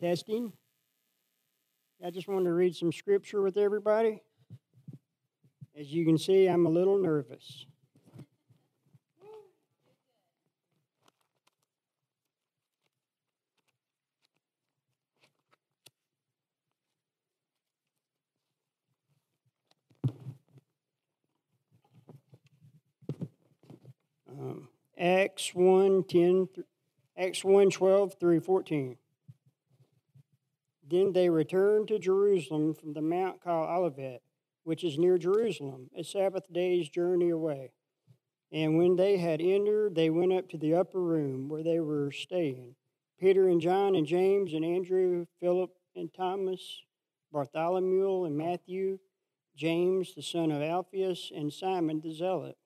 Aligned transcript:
Testing. 0.00 0.50
I 2.02 2.08
just 2.08 2.26
wanted 2.26 2.44
to 2.44 2.54
read 2.54 2.74
some 2.74 2.90
scripture 2.90 3.42
with 3.42 3.58
everybody. 3.58 4.22
As 5.78 5.92
you 5.92 6.06
can 6.06 6.16
see, 6.16 6.46
I'm 6.46 6.64
a 6.64 6.70
little 6.70 6.96
nervous. 6.96 7.66
Um, 24.30 24.68
Acts 24.98 25.54
1 25.54 26.04
10, 26.04 26.48
Acts 27.18 27.44
1 27.44 27.68
12 27.68 28.14
through 28.18 28.40
14. 28.40 28.96
Then 30.90 31.12
they 31.12 31.30
returned 31.30 31.86
to 31.88 32.00
Jerusalem 32.00 32.74
from 32.74 32.94
the 32.94 33.00
mount 33.00 33.40
called 33.40 33.70
Olivet, 33.70 34.22
which 34.64 34.82
is 34.82 34.98
near 34.98 35.18
Jerusalem, 35.18 35.88
a 35.96 36.02
Sabbath 36.02 36.52
day's 36.52 36.88
journey 36.88 37.30
away. 37.30 37.70
And 38.50 38.76
when 38.76 38.96
they 38.96 39.18
had 39.18 39.40
entered, 39.40 39.94
they 39.94 40.10
went 40.10 40.32
up 40.32 40.48
to 40.48 40.58
the 40.58 40.74
upper 40.74 41.00
room 41.00 41.48
where 41.48 41.62
they 41.62 41.78
were 41.78 42.10
staying. 42.10 42.74
Peter 43.20 43.48
and 43.48 43.60
John 43.60 43.94
and 43.94 44.04
James 44.04 44.52
and 44.52 44.64
Andrew, 44.64 45.26
Philip 45.38 45.70
and 45.94 46.12
Thomas, 46.12 46.82
Bartholomew 47.30 48.24
and 48.24 48.36
Matthew, 48.36 48.98
James 49.56 50.14
the 50.16 50.22
son 50.22 50.50
of 50.50 50.60
Alphaeus, 50.60 51.30
and 51.32 51.52
Simon 51.52 52.00
the 52.00 52.12
Zealot, 52.12 52.56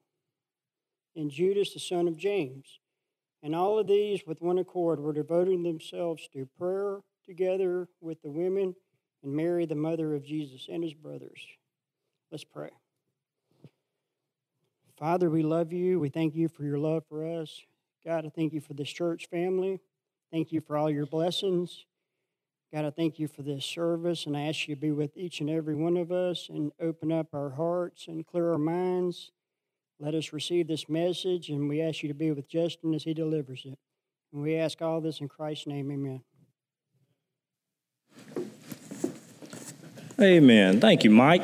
and 1.14 1.30
Judas 1.30 1.74
the 1.74 1.80
son 1.80 2.08
of 2.08 2.16
James. 2.16 2.78
And 3.42 3.54
all 3.54 3.78
of 3.78 3.86
these, 3.86 4.22
with 4.26 4.40
one 4.40 4.56
accord, 4.56 5.00
were 5.00 5.12
devoting 5.12 5.62
themselves 5.62 6.26
to 6.32 6.48
prayer 6.56 7.00
together 7.24 7.88
with 8.00 8.22
the 8.22 8.30
women 8.30 8.74
and 9.22 9.32
Mary, 9.32 9.66
the 9.66 9.74
mother 9.74 10.14
of 10.14 10.24
Jesus, 10.24 10.68
and 10.70 10.82
his 10.82 10.94
brothers. 10.94 11.40
Let's 12.30 12.44
pray. 12.44 12.70
Father, 14.98 15.28
we 15.28 15.42
love 15.42 15.72
you. 15.72 15.98
We 15.98 16.08
thank 16.08 16.34
you 16.34 16.48
for 16.48 16.64
your 16.64 16.78
love 16.78 17.04
for 17.08 17.40
us. 17.40 17.62
God, 18.04 18.26
I 18.26 18.28
thank 18.28 18.52
you 18.52 18.60
for 18.60 18.74
this 18.74 18.90
church 18.90 19.28
family. 19.30 19.80
Thank 20.30 20.52
you 20.52 20.60
for 20.60 20.76
all 20.76 20.90
your 20.90 21.06
blessings. 21.06 21.84
God, 22.72 22.84
I 22.84 22.90
thank 22.90 23.18
you 23.18 23.28
for 23.28 23.42
this 23.42 23.64
service, 23.64 24.26
and 24.26 24.36
I 24.36 24.48
ask 24.48 24.66
you 24.66 24.74
to 24.74 24.80
be 24.80 24.90
with 24.90 25.16
each 25.16 25.40
and 25.40 25.48
every 25.48 25.74
one 25.74 25.96
of 25.96 26.10
us 26.10 26.48
and 26.48 26.72
open 26.80 27.12
up 27.12 27.28
our 27.32 27.50
hearts 27.50 28.08
and 28.08 28.26
clear 28.26 28.50
our 28.50 28.58
minds. 28.58 29.30
Let 30.00 30.14
us 30.14 30.32
receive 30.32 30.66
this 30.66 30.88
message, 30.88 31.50
and 31.50 31.68
we 31.68 31.80
ask 31.80 32.02
you 32.02 32.08
to 32.08 32.14
be 32.14 32.32
with 32.32 32.48
Justin 32.48 32.92
as 32.92 33.04
he 33.04 33.14
delivers 33.14 33.62
it. 33.64 33.78
And 34.32 34.42
we 34.42 34.56
ask 34.56 34.82
all 34.82 35.00
this 35.00 35.20
in 35.20 35.28
Christ's 35.28 35.68
name, 35.68 35.90
amen. 35.92 36.22
Amen. 40.20 40.80
Thank 40.80 41.02
you, 41.02 41.10
Mike. 41.10 41.42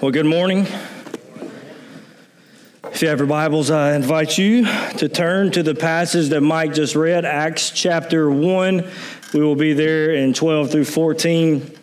Well, 0.00 0.10
good 0.10 0.24
morning. 0.24 0.66
If 2.84 3.02
you 3.02 3.08
have 3.08 3.18
your 3.18 3.26
Bibles, 3.26 3.70
I 3.70 3.94
invite 3.94 4.38
you 4.38 4.64
to 4.96 5.06
turn 5.06 5.50
to 5.50 5.62
the 5.62 5.74
passage 5.74 6.30
that 6.30 6.40
Mike 6.40 6.72
just 6.72 6.96
read, 6.96 7.26
Acts 7.26 7.72
chapter 7.72 8.30
1. 8.30 8.88
We 9.34 9.40
will 9.40 9.54
be 9.54 9.74
there 9.74 10.14
in 10.14 10.32
12 10.32 10.70
through 10.70 10.86
14. 10.86 11.76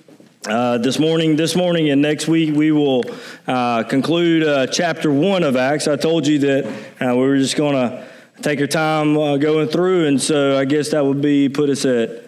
Uh, 0.48 0.80
this 0.80 0.98
morning, 0.98 1.36
this 1.36 1.56
morning, 1.56 1.90
and 1.92 2.02
next 2.02 2.28
week 2.28 2.56
we 2.56 2.72
will 2.72 3.04
uh, 3.48 3.84
conclude 3.84 4.44
uh, 4.44 4.66
chapter 4.66 5.12
one 5.12 5.44
of 5.44 5.56
Acts. 5.56 5.88
I 5.88 5.98
told 5.98 6.26
you 6.26 6.40
that 6.40 6.66
uh, 7.00 7.16
we 7.16 7.22
were 7.22 7.38
just 7.38 7.58
going 7.58 7.74
to 7.74 8.08
take 8.42 8.62
our 8.62 8.68
time 8.68 9.18
uh, 9.18 9.38
going 9.38 9.68
through, 9.68 10.08
and 10.08 10.22
so 10.22 10.58
I 10.58 10.64
guess 10.66 10.92
that 10.92 11.06
would 11.06 11.22
be 11.22 11.50
put 11.50 11.70
us 11.70 11.86
at 11.86 12.27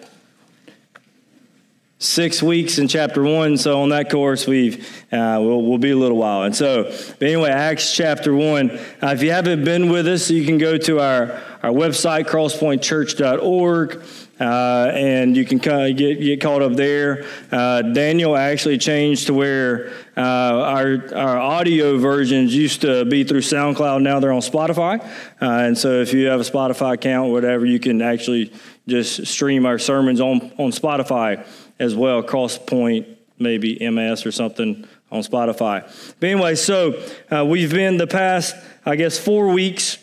six 2.00 2.42
weeks 2.42 2.78
in 2.78 2.88
chapter 2.88 3.22
one. 3.22 3.56
So 3.58 3.82
on 3.82 3.90
that 3.90 4.10
course, 4.10 4.46
we've 4.46 4.84
uh, 5.12 5.38
we'll, 5.40 5.62
we'll, 5.62 5.78
be 5.78 5.90
a 5.90 5.96
little 5.96 6.16
while. 6.16 6.42
And 6.42 6.56
so, 6.56 6.84
but 6.84 7.22
anyway, 7.22 7.50
Acts 7.50 7.94
chapter 7.94 8.34
one. 8.34 8.70
Uh, 8.70 9.08
if 9.08 9.22
you 9.22 9.30
haven't 9.30 9.64
been 9.64 9.90
with 9.90 10.08
us, 10.08 10.30
you 10.30 10.44
can 10.44 10.58
go 10.58 10.76
to 10.78 10.98
our 10.98 11.40
our 11.62 11.70
website 11.70 12.26
crosspointchurch.org. 12.26 14.02
Uh, 14.40 14.90
and 14.94 15.36
you 15.36 15.44
can 15.44 15.60
kind 15.60 15.90
of 15.90 15.98
get, 15.98 16.18
get 16.18 16.40
caught 16.40 16.62
up 16.62 16.72
there. 16.72 17.26
Uh, 17.52 17.82
Daniel 17.82 18.34
actually 18.34 18.78
changed 18.78 19.26
to 19.26 19.34
where 19.34 19.90
uh, 20.16 20.22
our, 20.22 21.14
our 21.14 21.36
audio 21.36 21.98
versions 21.98 22.54
used 22.54 22.80
to 22.80 23.04
be 23.04 23.22
through 23.22 23.42
SoundCloud. 23.42 24.00
Now 24.00 24.18
they're 24.18 24.32
on 24.32 24.40
Spotify. 24.40 25.04
Uh, 25.42 25.66
and 25.66 25.76
so 25.76 26.00
if 26.00 26.14
you 26.14 26.28
have 26.28 26.40
a 26.40 26.44
Spotify 26.44 26.94
account 26.94 27.30
whatever, 27.30 27.66
you 27.66 27.78
can 27.78 28.00
actually 28.00 28.50
just 28.88 29.26
stream 29.26 29.66
our 29.66 29.78
sermons 29.78 30.22
on, 30.22 30.40
on 30.56 30.70
Spotify 30.70 31.46
as 31.80 31.96
well, 31.96 32.22
Crosspoint, 32.22 33.16
maybe 33.38 33.76
MS 33.90 34.24
or 34.26 34.30
something 34.30 34.86
on 35.10 35.22
Spotify. 35.22 35.82
But 36.20 36.28
anyway, 36.28 36.54
so 36.54 37.02
uh, 37.30 37.44
we've 37.44 37.72
been 37.72 37.96
the 37.96 38.06
past, 38.06 38.54
I 38.86 38.94
guess, 38.94 39.18
four 39.18 39.48
weeks. 39.48 39.98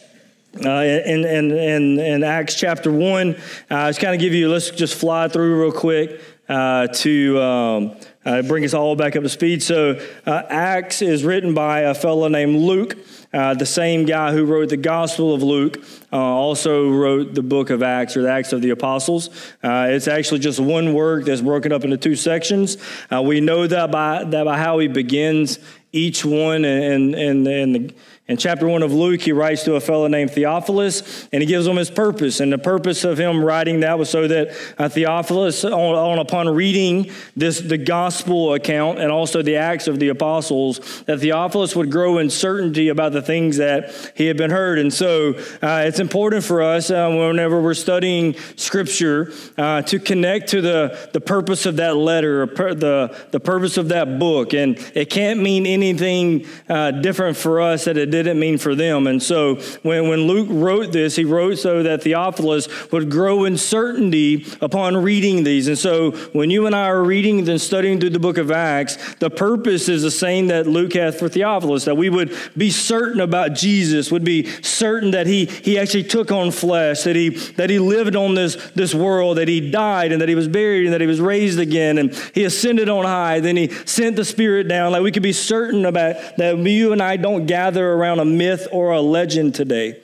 Uh, 0.66 0.82
in, 0.82 1.24
in, 1.24 1.52
in, 1.52 2.00
in, 2.00 2.24
Acts 2.24 2.56
chapter 2.56 2.92
1, 2.92 3.36
uh, 3.70 3.90
just 3.90 4.00
kind 4.00 4.16
of 4.16 4.20
give 4.20 4.34
you, 4.34 4.50
let's 4.50 4.72
just 4.72 4.96
fly 4.96 5.28
through 5.28 5.62
real 5.62 5.72
quick 5.72 6.20
uh, 6.50 6.88
to 6.88 7.40
um, 7.40 7.96
uh, 8.26 8.42
bring 8.42 8.64
us 8.66 8.74
all 8.74 8.96
back 8.96 9.16
up 9.16 9.22
to 9.22 9.30
speed. 9.30 9.62
So, 9.62 10.02
uh, 10.26 10.44
Acts 10.50 11.04
is 11.04 11.24
written 11.24 11.54
by 11.54 11.82
a 11.82 11.94
fellow 11.94 12.28
named 12.28 12.56
Luke. 12.56 12.98
Uh, 13.34 13.54
the 13.54 13.66
same 13.66 14.06
guy 14.06 14.32
who 14.32 14.46
wrote 14.46 14.70
the 14.70 14.78
Gospel 14.78 15.34
of 15.34 15.44
Luke 15.44 15.84
uh, 16.14 16.18
also 16.18 16.90
wrote 16.90 17.34
the 17.34 17.44
book 17.44 17.70
of 17.70 17.84
Acts 17.84 18.16
or 18.16 18.22
the 18.22 18.32
Acts 18.32 18.54
of 18.54 18.62
the 18.62 18.70
Apostles. 18.70 19.30
Uh, 19.64 19.88
it's 19.90 20.08
actually 20.08 20.40
just 20.40 20.60
one 20.60 20.94
work 20.94 21.26
that's 21.26 21.42
broken 21.42 21.72
up 21.72 21.84
into 21.84 21.98
two 21.98 22.16
sections. 22.16 22.78
Uh, 23.12 23.22
we 23.22 23.42
know 23.42 23.68
that 23.68 23.92
by, 23.92 24.24
that 24.24 24.46
by 24.46 24.58
how 24.58 24.80
he 24.80 24.88
begins 24.88 25.60
each 25.92 26.24
one 26.24 26.66
and, 26.66 27.16
and, 27.16 27.48
and 27.48 27.76
the 27.76 27.94
in 28.28 28.36
chapter 28.36 28.68
1 28.68 28.84
of 28.84 28.92
Luke, 28.92 29.22
he 29.22 29.32
writes 29.32 29.64
to 29.64 29.76
a 29.76 29.80
fellow 29.80 30.08
named 30.08 30.32
Theophilus, 30.32 31.30
and 31.32 31.42
he 31.42 31.48
gives 31.48 31.66
him 31.66 31.78
his 31.78 31.90
purpose. 31.90 32.42
And 32.42 32.52
the 32.52 32.58
purpose 32.58 33.06
of 33.06 33.18
him 33.18 33.42
writing 33.42 33.80
that 33.80 33.98
was 33.98 34.10
so 34.10 34.28
that 34.28 34.54
uh, 34.78 34.90
Theophilus, 34.90 35.64
on, 35.64 35.74
on, 35.74 36.20
upon 36.20 36.50
reading 36.50 37.10
this 37.38 37.62
the 37.62 37.78
gospel 37.78 38.54
account 38.54 39.00
and 39.00 39.14
also 39.14 39.42
the 39.42 39.56
Acts 39.56 39.88
of 39.88 40.00
the 40.00 40.10
Apostles, 40.10 41.04
that 41.06 41.22
Theophilus 41.22 41.74
would 41.78 41.90
grow 41.90 42.18
in 42.18 42.30
certainty 42.30 42.90
about 42.90 43.14
the 43.14 43.22
things 43.22 43.58
that 43.58 44.12
he 44.18 44.26
had 44.26 44.36
been 44.36 44.52
heard. 44.52 44.78
And 44.78 44.94
so 44.94 45.36
uh, 45.62 45.84
it's 45.86 46.02
important 46.02 46.44
for 46.44 46.62
us 46.62 46.92
uh, 46.92 47.10
whenever 47.10 47.62
we're 47.62 47.74
studying 47.76 48.36
Scripture 48.58 49.32
uh, 49.58 49.84
to 49.84 50.00
connect 50.00 50.50
to 50.50 50.60
the, 50.60 51.10
the 51.14 51.22
purpose 51.22 51.66
of 51.66 51.78
that 51.78 51.96
letter, 51.96 52.46
the, 52.46 53.18
the 53.32 53.40
purpose 53.40 53.78
of 53.78 53.88
that 53.88 54.20
book. 54.20 54.54
And 54.54 54.78
it 54.94 55.10
can't 55.10 55.42
mean 55.42 55.66
anything 55.66 56.46
uh, 56.68 56.92
different 56.92 57.38
for 57.38 57.62
us 57.62 57.86
that 57.86 57.96
it 57.96 58.17
didn't 58.24 58.40
mean 58.40 58.58
for 58.58 58.76
them. 58.76 59.08
And 59.08 59.22
so 59.22 59.56
when, 59.82 60.08
when 60.08 60.22
Luke 60.22 60.48
wrote 60.50 60.92
this, 60.92 61.16
he 61.16 61.26
wrote 61.26 61.58
so 61.58 61.84
that 61.84 62.04
Theophilus 62.04 62.92
would 62.92 63.10
grow 63.10 63.46
in 63.46 63.58
certainty 63.58 64.46
upon 64.62 64.98
reading 64.98 65.44
these. 65.44 65.68
And 65.68 65.78
so 65.78 66.12
when 66.32 66.50
you 66.50 66.66
and 66.66 66.76
I 66.76 66.88
are 66.88 67.04
reading 67.04 67.48
and 67.50 67.60
studying 67.60 68.00
through 68.00 68.12
the 68.12 68.20
book 68.20 68.38
of 68.38 68.52
Acts, 68.52 69.16
the 69.16 69.30
purpose 69.30 69.90
is 69.90 70.04
the 70.04 70.12
same 70.12 70.48
that 70.48 70.68
Luke 70.68 70.94
hath 70.94 71.20
for 71.20 71.28
Theophilus, 71.28 71.86
that 71.86 71.96
we 71.96 72.10
would 72.10 72.36
be 72.56 72.70
certain 72.70 73.20
about 73.20 73.54
Jesus, 73.54 74.12
would 74.12 74.24
be 74.24 74.46
certain 74.62 75.12
that 75.12 75.28
he, 75.28 75.46
he 75.46 75.78
actually 75.78 76.04
took 76.04 76.32
on 76.32 76.52
flesh, 76.52 77.04
that 77.04 77.16
he, 77.16 77.30
that 77.30 77.70
he 77.70 77.80
lived 77.80 78.16
on 78.16 78.36
this, 78.36 78.56
this 78.72 78.94
world, 78.94 79.38
that 79.38 79.48
he 79.48 79.72
died 79.72 80.12
and 80.12 80.22
that 80.22 80.30
he 80.30 80.36
was 80.36 80.48
buried 80.48 80.86
and 80.86 80.94
that 80.94 81.02
he 81.02 81.08
was 81.08 81.20
raised 81.20 81.60
again 81.60 81.98
and 81.98 82.14
he 82.34 82.44
ascended 82.44 82.90
on 82.90 83.06
high. 83.06 83.40
Then 83.40 83.58
he 83.58 83.70
sent 83.86 84.16
the 84.16 84.26
Spirit 84.26 84.68
down. 84.68 84.92
Like 84.92 85.02
we 85.02 85.12
could 85.12 85.24
be 85.24 85.34
certain 85.34 85.86
about 85.86 86.38
that 86.38 86.58
you 86.78 86.94
and 86.94 87.02
I 87.02 87.18
don't 87.18 87.46
gather 87.46 87.92
around 87.92 88.07
around 88.08 88.20
a 88.20 88.26
myth 88.26 88.68
or 88.72 88.92
a 88.92 89.02
legend 89.02 89.54
today, 89.54 90.00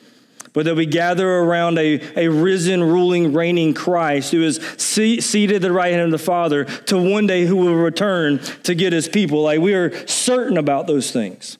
but 0.51 0.65
that 0.65 0.75
we 0.75 0.85
gather 0.85 1.39
around 1.39 1.77
a, 1.77 2.01
a 2.17 2.27
risen, 2.27 2.83
ruling, 2.83 3.31
reigning 3.31 3.73
Christ 3.73 4.31
who 4.31 4.43
is 4.43 4.57
seated 4.77 5.55
at 5.55 5.61
the 5.61 5.71
right 5.71 5.93
hand 5.93 6.03
of 6.03 6.11
the 6.11 6.17
Father 6.17 6.65
to 6.65 6.97
one 6.97 7.27
day 7.27 7.45
who 7.45 7.55
will 7.55 7.75
return 7.75 8.39
to 8.63 8.75
get 8.75 8.91
his 8.91 9.07
people. 9.07 9.41
Like 9.43 9.61
we 9.61 9.73
are 9.73 10.05
certain 10.05 10.57
about 10.57 10.85
those 10.85 11.11
things. 11.11 11.57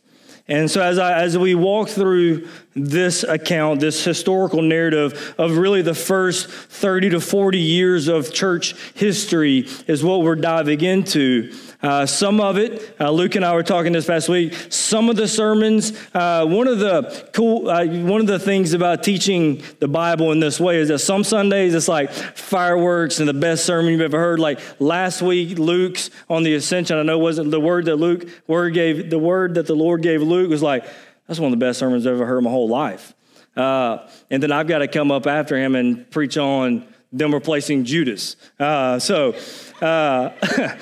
And 0.50 0.70
so, 0.70 0.82
as, 0.82 1.00
I, 1.00 1.22
as 1.22 1.38
we 1.38 1.56
walk 1.56 1.88
through 1.88 2.50
this 2.76 3.24
account, 3.24 3.80
this 3.80 4.04
historical 4.04 4.62
narrative 4.62 5.36
of 5.38 5.58
really 5.58 5.82
the 5.82 5.94
first 5.94 6.50
30 6.50 7.12
to 7.12 7.20
40 7.20 7.60
years 7.60 8.08
of 8.08 8.34
church 8.34 8.76
history, 8.96 9.68
is 9.88 10.04
what 10.04 10.22
we're 10.22 10.36
diving 10.36 10.82
into. 10.82 11.54
Uh, 11.84 12.06
some 12.06 12.40
of 12.40 12.58
it, 12.58 12.96
uh, 13.02 13.12
Luke 13.12 13.36
and 13.36 13.44
I 13.44 13.54
were 13.54 13.62
talking 13.62 13.92
this 13.92 14.06
past 14.06 14.30
week. 14.30 14.54
Some 14.70 15.10
of 15.10 15.18
the 15.18 15.28
sermons, 15.28 15.92
uh, 16.14 16.46
one 16.46 16.68
of 16.70 16.80
the 16.80 17.30
cool, 17.34 17.70
uh, 17.70 17.86
one 17.86 18.22
of 18.22 18.28
the 18.28 18.40
things 18.40 18.74
about 18.74 19.04
teaching 19.04 19.62
the 19.80 19.90
Bible 19.90 20.32
in 20.32 20.40
this 20.40 20.62
way 20.62 20.78
is 20.78 20.88
that 20.88 21.00
some 21.00 21.26
Sundays 21.26 21.76
it's 21.76 21.90
like 21.90 22.10
fireworks 22.12 23.20
and 23.20 23.28
the 23.28 23.34
best 23.34 23.66
sermon 23.66 23.92
you've 23.92 24.00
ever 24.00 24.18
heard. 24.18 24.40
Like 24.40 24.62
last 24.80 25.22
week, 25.22 25.60
Luke's 25.60 26.10
on 26.30 26.44
the 26.44 26.56
Ascension. 26.56 26.98
I 26.98 27.04
know 27.04 27.20
wasn't 27.20 27.52
the 27.52 27.60
word 27.60 27.86
that 27.86 27.98
Luke 27.98 28.30
word 28.48 28.74
gave. 28.74 29.10
The 29.10 29.20
word 29.20 29.56
that 29.56 29.68
the 29.68 29.76
Lord 29.76 30.02
gave 30.02 30.22
Luke 30.22 30.50
was 30.50 30.64
like 30.64 30.86
that's 31.34 31.40
one 31.40 31.52
of 31.52 31.60
the 31.60 31.66
best 31.66 31.80
sermons 31.80 32.06
I've 32.06 32.14
ever 32.14 32.28
heard 32.28 32.44
my 32.44 32.52
whole 32.52 32.70
life. 32.70 33.16
Uh, 33.58 34.08
and 34.30 34.42
then 34.44 34.52
I've 34.52 34.68
got 34.68 34.80
to 34.80 34.88
come 34.88 35.12
up 35.12 35.26
after 35.26 35.58
him 35.58 35.76
and 35.76 36.10
preach 36.12 36.38
on 36.38 36.88
them 37.12 37.34
replacing 37.34 37.86
Judas. 37.86 38.36
Uh, 38.60 39.00
so, 39.00 39.36
uh, 39.82 40.30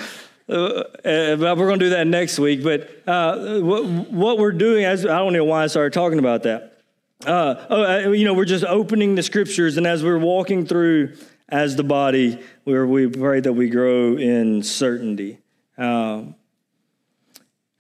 Uh, 0.49 0.83
we're 1.05 1.55
going 1.55 1.79
to 1.79 1.85
do 1.85 1.89
that 1.91 2.07
next 2.07 2.37
week. 2.37 2.61
But 2.61 2.89
uh, 3.07 3.61
what, 3.61 3.85
what, 3.85 4.37
we're 4.37 4.51
doing, 4.51 4.83
as 4.83 5.05
I 5.05 5.19
don't 5.19 5.31
know 5.31 5.45
why 5.45 5.63
I 5.63 5.67
started 5.67 5.93
talking 5.93 6.19
about 6.19 6.43
that. 6.43 6.77
Uh, 7.25 7.55
oh, 7.69 8.11
you 8.11 8.25
know, 8.25 8.33
we're 8.33 8.43
just 8.43 8.65
opening 8.65 9.15
the 9.15 9.23
scriptures, 9.23 9.77
and 9.77 9.87
as 9.87 10.03
we're 10.03 10.19
walking 10.19 10.65
through 10.65 11.15
as 11.47 11.77
the 11.77 11.85
body, 11.85 12.37
where 12.65 12.85
we 12.85 13.07
pray 13.07 13.39
that 13.39 13.53
we 13.53 13.69
grow 13.69 14.17
in 14.17 14.61
certainty. 14.61 15.39
Um, 15.77 16.35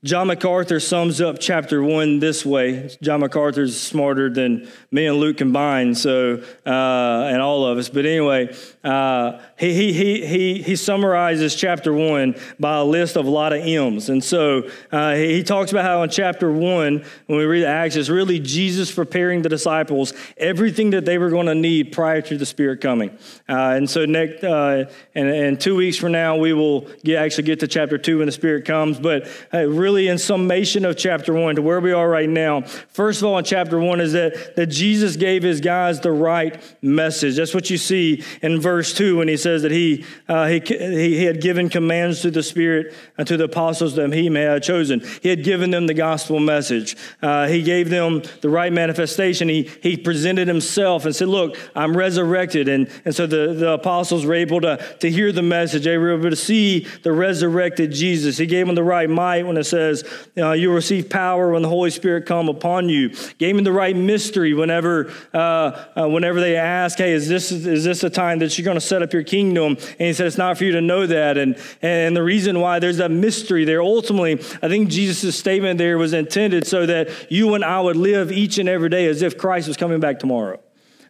John 0.03 0.25
MacArthur 0.25 0.79
sums 0.79 1.21
up 1.21 1.37
chapter 1.39 1.83
one 1.83 2.17
this 2.17 2.43
way. 2.43 2.89
John 3.03 3.19
MacArthur's 3.19 3.79
smarter 3.79 4.31
than 4.31 4.67
me 4.89 5.05
and 5.05 5.17
Luke 5.17 5.37
combined, 5.37 5.95
so 5.95 6.41
uh, 6.65 7.29
and 7.29 7.39
all 7.39 7.67
of 7.67 7.77
us. 7.77 7.87
But 7.87 8.07
anyway, 8.07 8.51
uh, 8.83 9.39
he, 9.69 9.93
he, 9.93 10.25
he, 10.25 10.61
he 10.61 10.75
summarizes 10.75 11.55
chapter 11.55 11.93
one 11.93 12.35
by 12.59 12.77
a 12.77 12.83
list 12.83 13.15
of 13.15 13.27
a 13.27 13.29
lot 13.29 13.53
of 13.53 13.61
M's. 13.61 14.09
And 14.09 14.23
so 14.23 14.67
uh, 14.91 15.13
he, 15.13 15.35
he 15.35 15.43
talks 15.43 15.71
about 15.71 15.85
how 15.85 16.01
in 16.01 16.09
chapter 16.09 16.51
one, 16.51 17.05
when 17.27 17.37
we 17.37 17.45
read 17.45 17.63
Acts, 17.65 17.95
it's 17.95 18.09
really 18.09 18.39
Jesus 18.39 18.91
preparing 18.91 19.43
the 19.43 19.49
disciples 19.49 20.13
everything 20.37 20.89
that 20.91 21.05
they 21.05 21.19
were 21.19 21.29
going 21.29 21.45
to 21.45 21.53
need 21.53 21.91
prior 21.91 22.21
to 22.21 22.37
the 22.37 22.45
Spirit 22.45 22.81
coming. 22.81 23.11
Uh, 23.47 23.75
and 23.77 23.87
so 23.87 24.05
next, 24.05 24.43
uh, 24.43 24.85
and, 25.13 25.27
and 25.29 25.61
two 25.61 25.75
weeks 25.75 25.97
from 25.97 26.11
now, 26.11 26.35
we 26.37 26.53
will 26.53 26.87
get, 27.03 27.21
actually 27.21 27.43
get 27.43 27.59
to 27.59 27.67
chapter 27.67 27.99
two 27.99 28.17
when 28.17 28.25
the 28.25 28.31
Spirit 28.31 28.65
comes. 28.65 28.99
But 28.99 29.27
uh, 29.53 29.67
really, 29.67 30.07
in 30.07 30.17
summation 30.17 30.85
of 30.85 30.97
chapter 30.97 31.33
one 31.33 31.55
to 31.57 31.61
where 31.61 31.79
we 31.79 31.91
are 31.91 32.09
right 32.09 32.29
now, 32.29 32.61
first 32.61 33.21
of 33.21 33.27
all, 33.27 33.37
in 33.37 33.45
chapter 33.45 33.79
one 33.79 34.01
is 34.01 34.13
that, 34.13 34.55
that 34.55 34.67
Jesus 34.67 35.17
gave 35.17 35.43
his 35.43 35.61
guys 35.61 35.99
the 35.99 36.11
right 36.11 36.59
message. 36.81 37.35
That's 37.35 37.53
what 37.53 37.69
you 37.69 37.77
see 37.77 38.23
in 38.41 38.59
verse 38.59 38.93
two 38.93 39.17
when 39.17 39.27
he 39.27 39.37
says, 39.37 39.50
says 39.51 39.63
that 39.63 39.71
he, 39.71 40.05
uh, 40.29 40.47
he, 40.47 40.59
he 40.59 41.25
had 41.25 41.41
given 41.41 41.67
commands 41.67 42.21
to 42.21 42.31
the 42.31 42.41
Spirit 42.41 42.93
and 43.17 43.27
to 43.27 43.35
the 43.35 43.43
apostles 43.43 43.95
that 43.95 44.13
he 44.13 44.29
may 44.29 44.43
have 44.43 44.61
chosen. 44.61 45.01
He 45.21 45.27
had 45.27 45.43
given 45.43 45.71
them 45.71 45.87
the 45.87 45.93
gospel 45.93 46.39
message. 46.39 46.95
Uh, 47.21 47.47
he 47.47 47.61
gave 47.61 47.89
them 47.89 48.21
the 48.39 48.49
right 48.49 48.71
manifestation. 48.71 49.49
He, 49.49 49.69
he 49.83 49.97
presented 49.97 50.47
himself 50.47 51.03
and 51.05 51.13
said, 51.13 51.27
Look, 51.27 51.57
I'm 51.75 51.97
resurrected. 51.97 52.69
And, 52.69 52.89
and 53.03 53.13
so 53.13 53.27
the, 53.27 53.53
the 53.53 53.71
apostles 53.73 54.25
were 54.25 54.35
able 54.35 54.61
to, 54.61 54.77
to 54.99 55.11
hear 55.11 55.33
the 55.33 55.41
message. 55.41 55.83
They 55.83 55.97
were 55.97 56.13
able 56.13 56.29
to 56.29 56.35
see 56.37 56.87
the 57.03 57.11
resurrected 57.11 57.91
Jesus. 57.91 58.37
He 58.37 58.45
gave 58.45 58.67
them 58.67 58.75
the 58.75 58.83
right 58.83 59.09
might 59.09 59.45
when 59.45 59.57
it 59.57 59.65
says, 59.65 60.05
uh, 60.37 60.51
You 60.51 60.69
will 60.69 60.75
receive 60.75 61.09
power 61.09 61.51
when 61.51 61.61
the 61.61 61.69
Holy 61.69 61.91
Spirit 61.91 62.25
come 62.25 62.47
upon 62.47 62.87
you. 62.87 63.09
Gave 63.37 63.55
them 63.55 63.65
the 63.65 63.73
right 63.73 63.95
mystery 63.95 64.53
whenever, 64.53 65.11
uh, 65.33 65.87
uh 65.97 66.07
whenever 66.07 66.39
they 66.39 66.55
ask, 66.55 66.97
Hey, 66.99 67.11
is 67.11 67.27
this, 67.27 67.51
is 67.51 67.83
this 67.83 68.03
a 68.03 68.09
time 68.09 68.39
that 68.39 68.57
you're 68.57 68.65
going 68.65 68.75
to 68.75 68.81
set 68.81 69.01
up 69.01 69.11
your 69.11 69.23
kingdom? 69.23 69.40
Kingdom. 69.41 69.77
And 69.99 70.07
he 70.07 70.13
said, 70.13 70.27
It's 70.27 70.37
not 70.37 70.57
for 70.57 70.65
you 70.65 70.73
to 70.73 70.81
know 70.81 71.07
that. 71.07 71.37
And, 71.37 71.57
and 71.81 72.15
the 72.15 72.23
reason 72.23 72.59
why 72.59 72.79
there's 72.79 72.97
that 72.97 73.11
mystery 73.11 73.65
there, 73.65 73.81
ultimately, 73.81 74.33
I 74.61 74.67
think 74.67 74.89
Jesus' 74.89 75.37
statement 75.37 75.77
there 75.77 75.97
was 75.97 76.13
intended 76.13 76.67
so 76.67 76.85
that 76.85 77.31
you 77.31 77.55
and 77.55 77.65
I 77.65 77.81
would 77.81 77.95
live 77.95 78.31
each 78.31 78.57
and 78.57 78.69
every 78.69 78.89
day 78.89 79.07
as 79.07 79.21
if 79.21 79.37
Christ 79.37 79.67
was 79.67 79.77
coming 79.77 79.99
back 79.99 80.19
tomorrow. 80.19 80.59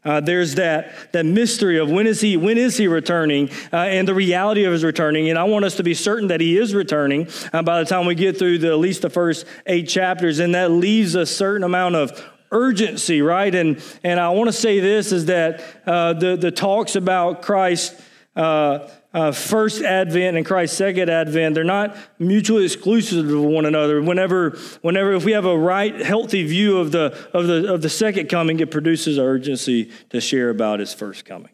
Uh, 0.04 0.20
there's 0.20 0.56
that, 0.56 0.94
that 1.12 1.26
mystery 1.26 1.78
of 1.78 1.92
when 1.92 2.08
is 2.08 2.22
he 2.22 2.36
when 2.36 2.58
is 2.58 2.76
he 2.76 2.88
returning 2.88 3.48
uh, 3.72 3.76
and 3.76 4.08
the 4.08 4.16
reality 4.16 4.64
of 4.64 4.74
his 4.74 4.84
returning 4.84 5.30
and 5.30 5.38
i 5.38 5.44
want 5.44 5.64
us 5.64 5.76
to 5.76 5.84
be 5.84 5.94
certain 5.94 6.30
that 6.30 6.42
he 6.42 6.58
is 6.58 6.74
returning 6.74 7.28
uh, 7.54 7.62
by 7.62 7.78
the 7.78 7.86
time 7.88 8.08
we 8.08 8.16
get 8.16 8.36
through 8.36 8.58
the, 8.58 8.70
at 8.70 8.80
least 8.80 9.04
the 9.04 9.12
first 9.12 9.46
eight 9.68 9.88
chapters 9.88 10.40
and 10.40 10.56
that 10.56 10.72
leaves 10.72 11.14
a 11.14 11.24
certain 11.24 11.64
amount 11.64 11.94
of 11.94 12.20
urgency 12.50 13.22
right 13.22 13.54
and 13.54 13.80
and 14.04 14.20
i 14.20 14.28
want 14.30 14.48
to 14.48 14.52
say 14.52 14.80
this 14.80 15.12
is 15.12 15.28
that 15.28 15.64
uh, 15.86 16.14
the 16.14 16.36
the 16.36 16.50
talks 16.50 16.96
about 16.96 17.44
christ 17.44 17.94
uh, 18.36 18.88
uh, 19.14 19.32
first 19.32 19.82
advent 19.82 20.38
and 20.38 20.46
Christ's 20.46 20.78
second 20.78 21.10
advent, 21.10 21.54
they're 21.54 21.64
not 21.64 21.98
mutually 22.18 22.64
exclusive 22.64 23.30
of 23.30 23.44
one 23.44 23.66
another. 23.66 24.02
Whenever, 24.02 24.52
whenever 24.82 25.14
if 25.14 25.26
we 25.26 25.34
have 25.34 25.46
a 25.46 25.58
right, 25.58 25.94
healthy 26.00 26.46
view 26.46 26.78
of 26.78 26.92
the, 26.92 27.18
of 27.34 27.48
the, 27.48 27.74
of 27.74 27.82
the 27.82 27.90
second 27.90 28.30
coming, 28.30 28.60
it 28.62 28.72
produces 28.72 29.20
urgency 29.20 29.92
to 30.12 30.22
share 30.22 30.50
about 30.50 30.80
his 30.80 30.94
first 30.94 31.26
coming. 31.26 31.52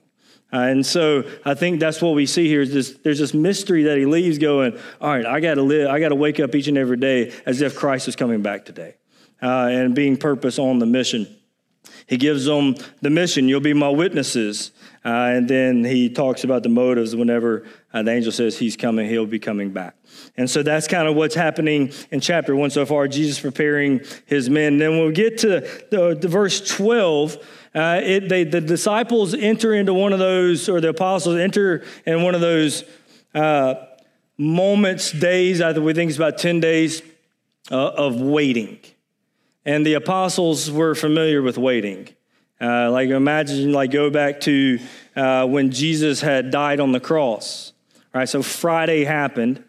Uh, 0.53 0.59
and 0.59 0.85
so 0.85 1.23
I 1.43 1.55
think 1.55 1.79
that's 1.79 2.01
what 2.01 2.15
we 2.15 2.25
see 2.25 2.47
here 2.47 2.61
is 2.61 2.73
this, 2.73 2.93
there's 3.03 3.19
this 3.19 3.33
mystery 3.33 3.83
that 3.83 3.97
he 3.97 4.05
leaves 4.05 4.37
going, 4.37 4.77
all 5.01 5.09
right, 5.09 5.25
I 5.25 5.39
got 5.39 5.55
to 5.55 5.63
live, 5.63 5.89
I 5.89 5.99
got 5.99 6.09
to 6.09 6.15
wake 6.15 6.39
up 6.39 6.55
each 6.55 6.67
and 6.67 6.77
every 6.77 6.97
day 6.97 7.33
as 7.45 7.61
if 7.61 7.75
Christ 7.75 8.07
is 8.07 8.15
coming 8.15 8.41
back 8.41 8.65
today 8.65 8.95
uh, 9.41 9.67
and 9.69 9.93
being 9.93 10.15
purpose 10.15 10.57
on 10.57 10.79
the 10.79 10.85
mission. 10.85 11.27
He 12.07 12.17
gives 12.17 12.45
them 12.45 12.75
the 13.01 13.09
mission. 13.09 13.49
You'll 13.49 13.59
be 13.59 13.73
my 13.73 13.89
witnesses. 13.89 14.71
Uh, 15.03 15.31
and 15.35 15.47
then 15.47 15.83
he 15.83 16.09
talks 16.09 16.43
about 16.43 16.63
the 16.63 16.69
motives 16.69 17.15
whenever 17.15 17.65
uh, 17.93 18.01
the 18.01 18.11
angel 18.11 18.31
says 18.31 18.57
he's 18.57 18.75
coming, 18.75 19.09
he'll 19.09 19.25
be 19.25 19.39
coming 19.39 19.71
back. 19.71 19.95
And 20.37 20.49
so 20.49 20.63
that's 20.63 20.87
kind 20.87 21.07
of 21.07 21.15
what's 21.15 21.35
happening 21.35 21.91
in 22.11 22.19
chapter 22.19 22.55
one 22.55 22.69
so 22.69 22.85
far. 22.85 23.07
Jesus 23.07 23.39
preparing 23.39 24.01
his 24.25 24.49
men. 24.49 24.77
Then 24.77 24.97
when 24.97 25.07
we 25.07 25.13
get 25.13 25.37
to 25.39 25.61
the, 25.91 26.17
the 26.19 26.27
verse 26.27 26.67
12, 26.75 27.37
uh, 27.75 28.01
it, 28.03 28.29
they, 28.29 28.43
the 28.43 28.61
disciples 28.61 29.33
enter 29.33 29.73
into 29.73 29.93
one 29.93 30.13
of 30.13 30.19
those, 30.19 30.69
or 30.69 30.81
the 30.81 30.89
apostles 30.89 31.37
enter 31.37 31.83
in 32.05 32.23
one 32.23 32.35
of 32.35 32.41
those 32.41 32.83
uh, 33.35 33.75
moments, 34.37 35.11
days, 35.11 35.61
I 35.61 35.73
think 35.73 35.85
we 35.85 35.93
think 35.93 36.09
it's 36.09 36.17
about 36.17 36.37
10 36.37 36.59
days 36.59 37.01
uh, 37.71 37.75
of 37.75 38.21
waiting. 38.21 38.79
And 39.67 39.85
the 39.85 39.95
apostles 39.95 40.71
were 40.71 40.95
familiar 40.95 41.41
with 41.41 41.57
waiting. 41.57 42.07
Uh, 42.59 42.89
like 42.89 43.09
imagine, 43.09 43.73
like 43.73 43.91
go 43.91 44.09
back 44.09 44.39
to 44.41 44.79
uh, 45.13 45.45
when 45.45 45.71
Jesus 45.71 46.21
had 46.21 46.51
died 46.51 46.79
on 46.79 46.93
the 46.93 47.01
cross. 47.01 47.73
All 47.93 48.19
right, 48.21 48.29
so 48.29 48.41
Friday 48.41 49.03
happened. 49.03 49.61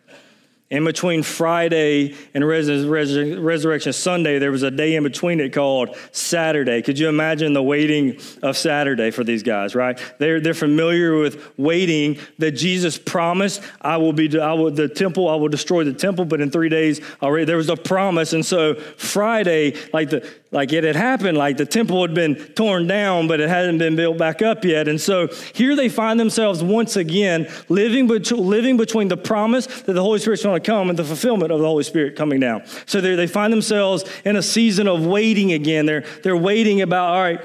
In 0.71 0.85
between 0.85 1.23
Friday 1.23 2.15
and 2.35 2.47
Res- 2.47 2.85
Res- 2.85 3.39
Resurrection 3.39 3.95
Sunday, 3.95 4.39
there 4.39 4.51
was 4.51 4.63
a 4.63 4.71
day 4.71 4.97
in 4.97 5.03
between 5.03 5.41
it 5.41 5.55
called 5.55 5.97
Saturday. 6.13 6.83
Could 6.83 6.99
you 6.99 7.09
imagine 7.09 7.55
the 7.55 7.63
waiting 7.63 8.19
of 8.43 8.55
Saturday 8.55 9.11
for 9.11 9.25
these 9.25 9.43
guys, 9.43 9.75
right? 9.75 9.99
They're, 10.19 10.41
they're 10.41 10.53
familiar 10.53 11.17
with 11.17 11.57
waiting 11.57 12.19
that 12.39 12.51
Jesus 12.51 12.99
promised, 12.99 13.63
I 13.81 13.97
will 13.97 14.13
be, 14.13 14.39
I 14.39 14.53
will, 14.53 14.71
the 14.71 14.91
temple, 14.91 15.27
I 15.31 15.37
will 15.37 15.49
destroy 15.49 15.85
the 15.85 15.95
temple, 15.95 16.27
but 16.27 16.43
in 16.43 16.51
three 16.51 16.69
days, 16.69 17.01
already 17.23 17.47
there 17.47 17.57
was 17.57 17.71
a 17.71 17.77
promise. 17.77 18.35
And 18.35 18.45
so 18.45 18.75
Friday, 18.75 19.75
like 19.95 20.11
the, 20.11 20.31
like 20.51 20.73
it 20.73 20.83
had 20.83 20.97
happened, 20.97 21.37
like 21.37 21.59
the 21.59 21.67
temple 21.67 22.01
had 22.01 22.15
been 22.15 22.35
torn 22.35 22.87
down, 22.87 23.29
but 23.29 23.39
it 23.39 23.49
hadn't 23.49 23.79
been 23.79 23.97
built 23.97 24.17
back 24.17 24.41
up 24.41 24.65
yet. 24.65 24.89
And 24.89 24.99
so 24.99 25.27
here 25.55 25.77
they 25.77 25.91
find 25.91 26.19
themselves 26.19 26.63
once 26.63 26.97
again 26.97 27.49
living, 27.69 28.07
living 28.07 28.79
between 28.79 29.09
the 29.09 29.17
promise 29.17 29.67
that 29.67 29.93
the 29.93 30.01
Holy 30.01 30.19
Spirit's 30.19 30.43
going 30.43 30.61
to 30.61 30.67
come 30.67 30.89
and 30.89 30.99
the 30.99 31.05
fulfillment 31.05 31.53
of 31.53 31.59
the 31.59 31.67
Holy 31.67 31.85
Spirit 31.85 32.17
coming 32.17 32.41
down. 32.41 32.63
So 32.87 33.01
they 33.01 33.27
find 33.27 33.53
themselves 33.53 34.05
in 34.25 34.37
a 34.37 34.43
season 34.43 34.89
of 34.89 35.05
waiting 35.05 35.53
again. 35.53 35.85
They're, 35.85 36.05
they're 36.23 36.37
waiting 36.37 36.81
about, 36.81 37.15
all 37.15 37.23
right, 37.23 37.45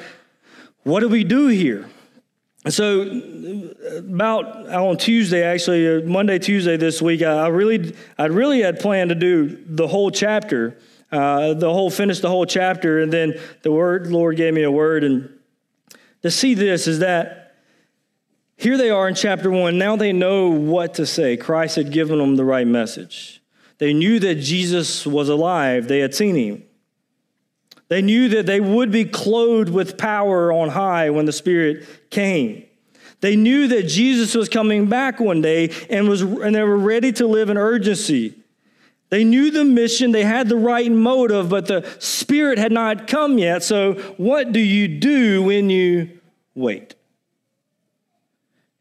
what 0.83 1.01
do 1.01 1.10
we 1.10 1.25
do 1.25 1.48
here? 1.48 1.89
So, 2.69 3.01
about 3.98 4.69
on 4.69 4.95
Tuesday, 4.95 5.43
actually, 5.43 5.98
uh, 5.98 6.07
Monday, 6.07 6.39
Tuesday 6.39 6.77
this 6.77 7.01
week, 7.01 7.22
I 7.22 7.48
really, 7.48 7.93
I 8.17 8.27
really 8.27 8.62
had 8.62 8.79
planned 8.79 9.10
to 9.10 9.15
do 9.15 9.62
the 9.67 9.86
whole 9.86 10.12
chapter 10.12 10.77
uh, 11.13 11.53
the 11.53 11.72
whole 11.72 11.89
finish 11.89 12.20
the 12.20 12.29
whole 12.29 12.46
chapter, 12.46 13.00
and 13.00 13.13
then 13.13 13.39
the 13.62 13.72
word 13.72 14.08
Lord 14.08 14.36
gave 14.36 14.53
me 14.53 14.63
a 14.63 14.72
word, 14.72 15.03
and 15.03 15.29
to 16.24 16.32
see 16.32 16.53
this 16.53 16.88
is 16.88 17.00
that 17.00 17.55
here 18.58 18.77
they 18.77 18.89
are 18.89 19.08
in 19.08 19.15
chapter 19.15 19.51
one. 19.51 19.77
Now 19.77 19.96
they 19.96 20.13
know 20.13 20.50
what 20.50 20.96
to 20.96 21.05
say. 21.05 21.38
Christ 21.38 21.75
had 21.75 21.91
given 21.91 22.17
them 22.17 22.36
the 22.36 22.46
right 22.46 22.67
message. 22.67 23.41
They 23.77 23.93
knew 23.93 24.20
that 24.20 24.36
Jesus 24.36 25.05
was 25.05 25.29
alive. 25.29 25.88
They 25.88 26.00
had 26.00 26.15
seen 26.15 26.36
him. 26.36 26.63
They 27.89 28.01
knew 28.01 28.29
that 28.29 28.46
they 28.46 28.60
would 28.60 28.91
be 28.91 29.05
clothed 29.05 29.70
with 29.70 29.98
power 29.98 30.51
on 30.51 30.70
high 30.70 31.10
when 31.10 31.25
the 31.25 31.32
Spirit 31.32 31.86
came. 32.10 32.65
They 33.20 33.36
knew 33.36 33.67
that 33.67 33.84
Jesus 33.84 34.34
was 34.36 34.50
coming 34.50 34.88
back 34.88 35.20
one 35.20 35.41
day 35.41 35.72
and, 35.89 36.08
was, 36.10 36.22
and 36.22 36.55
they 36.55 36.63
were 36.63 36.77
ready 36.77 37.12
to 37.13 37.27
live 37.27 37.50
in 37.50 37.58
urgency. 37.58 38.36
They 39.13 39.24
knew 39.24 39.51
the 39.51 39.63
mission, 39.63 40.12
they 40.12 40.24
had 40.24 40.50
the 40.50 40.55
right 40.55 40.91
motive, 40.91 41.48
but 41.48 41.67
the 41.67 41.88
Spirit 42.00 42.58
had 42.58 42.72
not 42.72 43.05
come 43.05 43.38
yet. 43.38 43.62
So, 43.62 43.93
what 44.17 44.51
do 44.51 44.60
you 44.60 44.88
do 44.88 45.43
when 45.43 45.70
you 45.70 46.20
wait? 46.55 46.96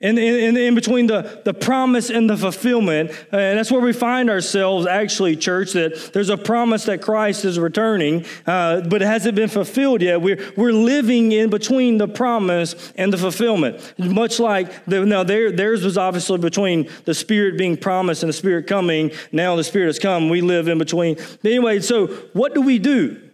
In, 0.02 0.18
in, 0.18 0.56
in 0.56 0.75
between 0.75 1.06
the, 1.06 1.40
the 1.44 1.54
promise 1.54 2.11
and 2.11 2.28
the 2.28 2.37
fulfillment. 2.37 3.11
And 3.30 3.59
that's 3.59 3.71
where 3.71 3.80
we 3.80 3.92
find 3.92 4.28
ourselves, 4.28 4.85
actually, 4.85 5.37
church, 5.37 5.73
that 5.73 6.11
there's 6.12 6.28
a 6.28 6.37
promise 6.37 6.85
that 6.87 7.00
Christ 7.00 7.44
is 7.44 7.59
returning, 7.59 8.26
uh, 8.47 8.80
but 8.80 9.00
it 9.00 9.06
hasn't 9.06 9.37
been 9.37 9.49
fulfilled 9.49 10.02
yet. 10.02 10.21
We're, 10.21 10.52
we're 10.56 10.73
living 10.73 11.30
in 11.30 11.50
between 11.50 11.99
the 11.99 12.09
promise 12.09 12.92
and 12.97 13.12
the 13.12 13.18
fulfillment. 13.18 13.94
Much 13.97 14.40
like, 14.40 14.85
the, 14.87 15.06
now 15.06 15.23
their, 15.23 15.52
theirs 15.52 15.85
was 15.85 15.97
obviously 15.97 16.38
between 16.38 16.90
the 17.04 17.14
Spirit 17.14 17.56
being 17.56 17.76
promised 17.76 18.25
and 18.25 18.28
the 18.28 18.35
Spirit 18.35 18.66
coming. 18.66 19.12
Now 19.30 19.54
the 19.54 19.64
Spirit 19.64 19.87
has 19.87 20.00
come. 20.00 20.28
We 20.28 20.40
live 20.40 20.66
in 20.66 20.78
between. 20.78 21.16
Anyway, 21.44 21.78
so 21.78 22.09
what 22.32 22.54
do 22.54 22.61
we 22.61 22.80
do? 22.80 23.30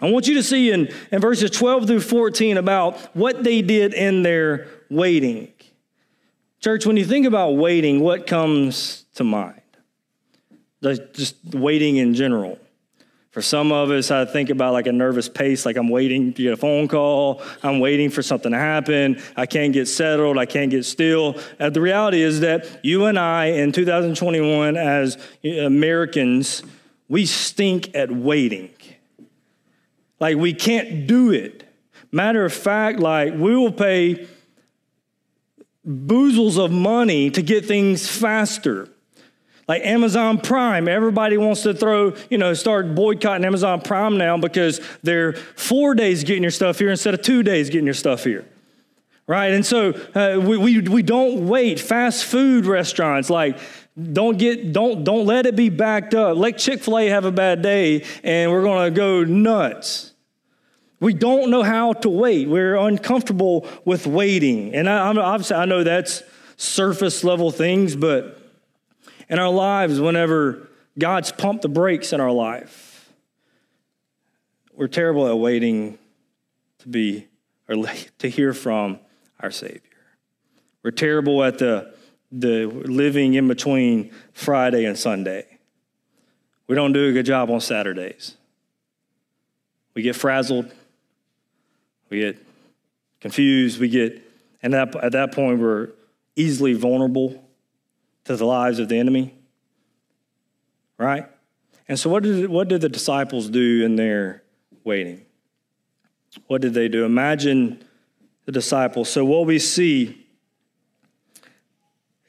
I 0.00 0.10
want 0.10 0.28
you 0.28 0.34
to 0.34 0.42
see 0.42 0.70
in, 0.70 0.92
in 1.10 1.20
verses 1.20 1.50
12 1.50 1.86
through 1.86 2.00
14 2.00 2.58
about 2.58 2.98
what 3.16 3.42
they 3.42 3.62
did 3.62 3.94
in 3.94 4.22
their 4.22 4.68
waiting. 4.90 5.53
Church, 6.64 6.86
when 6.86 6.96
you 6.96 7.04
think 7.04 7.26
about 7.26 7.56
waiting, 7.56 8.00
what 8.00 8.26
comes 8.26 9.04
to 9.16 9.22
mind? 9.22 9.60
Just 10.82 11.36
waiting 11.52 11.98
in 11.98 12.14
general. 12.14 12.58
For 13.32 13.42
some 13.42 13.70
of 13.70 13.90
us, 13.90 14.10
I 14.10 14.24
think 14.24 14.48
about 14.48 14.72
like 14.72 14.86
a 14.86 14.92
nervous 14.92 15.28
pace, 15.28 15.66
like 15.66 15.76
I'm 15.76 15.90
waiting 15.90 16.32
to 16.32 16.42
get 16.42 16.54
a 16.54 16.56
phone 16.56 16.88
call, 16.88 17.42
I'm 17.62 17.80
waiting 17.80 18.08
for 18.08 18.22
something 18.22 18.52
to 18.52 18.56
happen, 18.56 19.20
I 19.36 19.44
can't 19.44 19.74
get 19.74 19.88
settled, 19.88 20.38
I 20.38 20.46
can't 20.46 20.70
get 20.70 20.86
still. 20.86 21.38
Uh, 21.60 21.68
the 21.68 21.82
reality 21.82 22.22
is 22.22 22.40
that 22.40 22.82
you 22.82 23.04
and 23.04 23.18
I 23.18 23.48
in 23.48 23.70
2021, 23.70 24.78
as 24.78 25.18
Americans, 25.44 26.62
we 27.10 27.26
stink 27.26 27.94
at 27.94 28.10
waiting. 28.10 28.70
Like 30.18 30.38
we 30.38 30.54
can't 30.54 31.06
do 31.06 31.30
it. 31.30 31.62
Matter 32.10 32.42
of 32.42 32.54
fact, 32.54 33.00
like 33.00 33.34
we 33.34 33.54
will 33.54 33.70
pay 33.70 34.28
boozles 35.86 36.62
of 36.62 36.70
money 36.70 37.30
to 37.30 37.42
get 37.42 37.66
things 37.66 38.08
faster. 38.08 38.88
Like 39.66 39.82
Amazon 39.82 40.38
Prime, 40.38 40.88
everybody 40.88 41.38
wants 41.38 41.62
to 41.62 41.72
throw, 41.72 42.14
you 42.28 42.36
know, 42.36 42.52
start 42.52 42.94
boycotting 42.94 43.44
Amazon 43.44 43.80
Prime 43.80 44.18
now 44.18 44.36
because 44.36 44.80
they're 45.02 45.32
four 45.32 45.94
days 45.94 46.22
getting 46.24 46.42
your 46.42 46.50
stuff 46.50 46.78
here 46.78 46.90
instead 46.90 47.14
of 47.14 47.22
two 47.22 47.42
days 47.42 47.70
getting 47.70 47.86
your 47.86 47.94
stuff 47.94 48.24
here. 48.24 48.44
Right? 49.26 49.54
And 49.54 49.64
so 49.64 49.94
uh, 50.14 50.38
we, 50.38 50.58
we, 50.58 50.80
we 50.80 51.02
don't 51.02 51.48
wait. 51.48 51.80
Fast 51.80 52.26
food 52.26 52.66
restaurants, 52.66 53.30
like, 53.30 53.58
don't 54.12 54.38
get 54.38 54.72
don't 54.72 55.04
don't 55.04 55.24
let 55.24 55.46
it 55.46 55.54
be 55.54 55.68
backed 55.68 56.14
up. 56.14 56.36
Let 56.36 56.58
Chick-fil-A 56.58 57.06
have 57.10 57.24
a 57.24 57.30
bad 57.30 57.62
day 57.62 58.04
and 58.24 58.50
we're 58.50 58.64
gonna 58.64 58.90
go 58.90 59.22
nuts. 59.22 60.13
We 61.04 61.12
don't 61.12 61.50
know 61.50 61.62
how 61.62 61.92
to 61.92 62.08
wait. 62.08 62.48
We're 62.48 62.76
uncomfortable 62.76 63.68
with 63.84 64.06
waiting. 64.06 64.74
And 64.74 64.88
I, 64.88 65.08
obviously, 65.08 65.54
I 65.54 65.66
know 65.66 65.84
that's 65.84 66.22
surface 66.56 67.22
level 67.22 67.50
things, 67.50 67.94
but 67.94 68.38
in 69.28 69.38
our 69.38 69.50
lives 69.50 70.00
whenever 70.00 70.66
God's 70.98 71.30
pumped 71.30 71.60
the 71.60 71.68
brakes 71.68 72.14
in 72.14 72.22
our 72.22 72.30
life. 72.30 73.12
We're 74.72 74.88
terrible 74.88 75.28
at 75.28 75.36
waiting 75.36 75.98
to 76.78 76.88
be 76.88 77.28
or 77.68 77.76
to 78.20 78.30
hear 78.30 78.54
from 78.54 78.98
our 79.40 79.50
Savior. 79.50 79.82
We're 80.82 80.90
terrible 80.90 81.44
at 81.44 81.58
the, 81.58 81.94
the 82.32 82.64
living 82.64 83.34
in 83.34 83.46
between 83.46 84.10
Friday 84.32 84.86
and 84.86 84.98
Sunday. 84.98 85.44
We 86.66 86.74
don't 86.74 86.94
do 86.94 87.10
a 87.10 87.12
good 87.12 87.26
job 87.26 87.50
on 87.50 87.60
Saturdays. 87.60 88.38
We 89.92 90.00
get 90.00 90.16
frazzled. 90.16 90.72
We 92.14 92.20
get 92.20 92.46
confused. 93.20 93.80
We 93.80 93.88
get, 93.88 94.22
and 94.62 94.72
at 94.72 95.10
that 95.12 95.32
point, 95.32 95.58
we're 95.58 95.88
easily 96.36 96.72
vulnerable 96.72 97.44
to 98.22 98.36
the 98.36 98.44
lives 98.44 98.78
of 98.78 98.88
the 98.88 98.96
enemy. 98.96 99.34
Right? 100.96 101.26
And 101.88 101.98
so, 101.98 102.08
what 102.08 102.22
did, 102.22 102.48
what 102.48 102.68
did 102.68 102.82
the 102.82 102.88
disciples 102.88 103.48
do 103.48 103.84
in 103.84 103.96
their 103.96 104.44
waiting? 104.84 105.26
What 106.46 106.62
did 106.62 106.72
they 106.72 106.86
do? 106.86 107.04
Imagine 107.04 107.82
the 108.44 108.52
disciples. 108.52 109.08
So, 109.08 109.24
what 109.24 109.44
we 109.44 109.58
see 109.58 110.24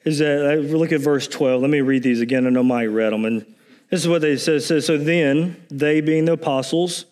is 0.04 0.18
that, 0.18 0.51
uh, 0.51 0.56
look 0.75 0.92
at 0.94 1.00
verse 1.00 1.27
12. 1.27 1.62
Let 1.62 1.70
me 1.70 1.82
read 1.82 2.01
these 2.01 2.22
again. 2.22 2.48
I 2.48 2.50
know 2.50 2.63
Mike 2.63 2.89
read 2.89 3.13
them. 3.13 3.24
And 3.24 3.46
this 3.92 4.01
is 4.01 4.08
what 4.08 4.24
they 4.24 4.36
said. 4.36 4.63
So, 4.63 4.98
then, 4.98 5.63
they 5.70 6.01
being 6.01 6.25
the 6.25 6.34
apostles, 6.34 7.06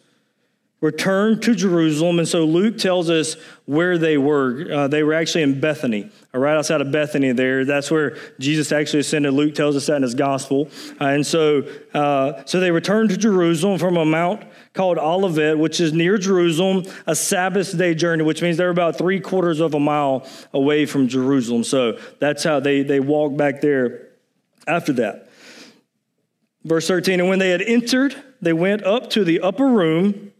returned 0.84 1.42
to 1.42 1.56
Jerusalem. 1.56 2.20
And 2.20 2.28
so 2.28 2.44
Luke 2.44 2.78
tells 2.78 3.10
us 3.10 3.38
where 3.63 3.98
they 3.98 4.18
were. 4.18 4.68
Uh, 4.70 4.88
they 4.90 5.02
were 5.02 5.13
actually 5.13 5.44
in 5.44 5.62
Bethany, 5.62 6.12
right 6.34 6.58
outside 6.58 6.82
of 6.82 6.92
Bethany 6.92 7.32
there. 7.32 7.63
That's 7.63 7.90
where 7.90 8.18
Jesus 8.38 8.74
actually 8.74 9.00
ascended. 9.00 9.32
Luke 9.32 9.56
tells 9.56 9.78
us 9.78 9.86
that 9.86 9.96
in 9.96 10.02
his 10.02 10.13
gospel. 10.13 10.68
Uh, 11.00 11.06
and 11.06 11.25
so, 11.25 11.66
uh, 11.94 12.44
so 12.44 12.60
they 12.60 12.70
returned 12.70 13.12
to 13.12 13.18
Jerusalem 13.18 13.80
from 13.80 13.96
a 13.96 14.04
mount 14.04 14.44
called 14.74 14.98
Olivet, 14.98 15.58
which 15.58 15.80
is 15.80 15.94
near 15.94 16.18
Jerusalem, 16.18 16.84
a 17.08 17.16
Sabbath 17.16 17.78
day 17.78 17.96
journey, 17.96 18.25
which 18.25 18.42
means 18.42 18.58
they're 18.58 18.70
about 18.70 18.98
three 18.98 19.22
quarters 19.22 19.62
of 19.62 19.74
a 19.74 19.80
mile 19.80 20.28
away 20.52 20.86
from 20.86 21.08
Jerusalem. 21.08 21.63
So 21.63 21.98
that's 22.20 22.44
how 22.44 22.60
they, 22.60 22.84
they 22.84 23.00
walked 23.00 23.38
back 23.38 23.62
there 23.62 24.10
after 24.68 24.92
that. 24.94 25.30
Verse 26.66 26.86
13, 26.90 27.22
and 27.22 27.30
when 27.30 27.40
they 27.40 27.52
had 27.52 27.62
entered, 27.62 28.22
they 28.42 28.54
went 28.54 28.84
up 28.84 29.10
to 29.12 29.24
the 29.24 29.40
upper 29.40 29.68
room 29.68 30.33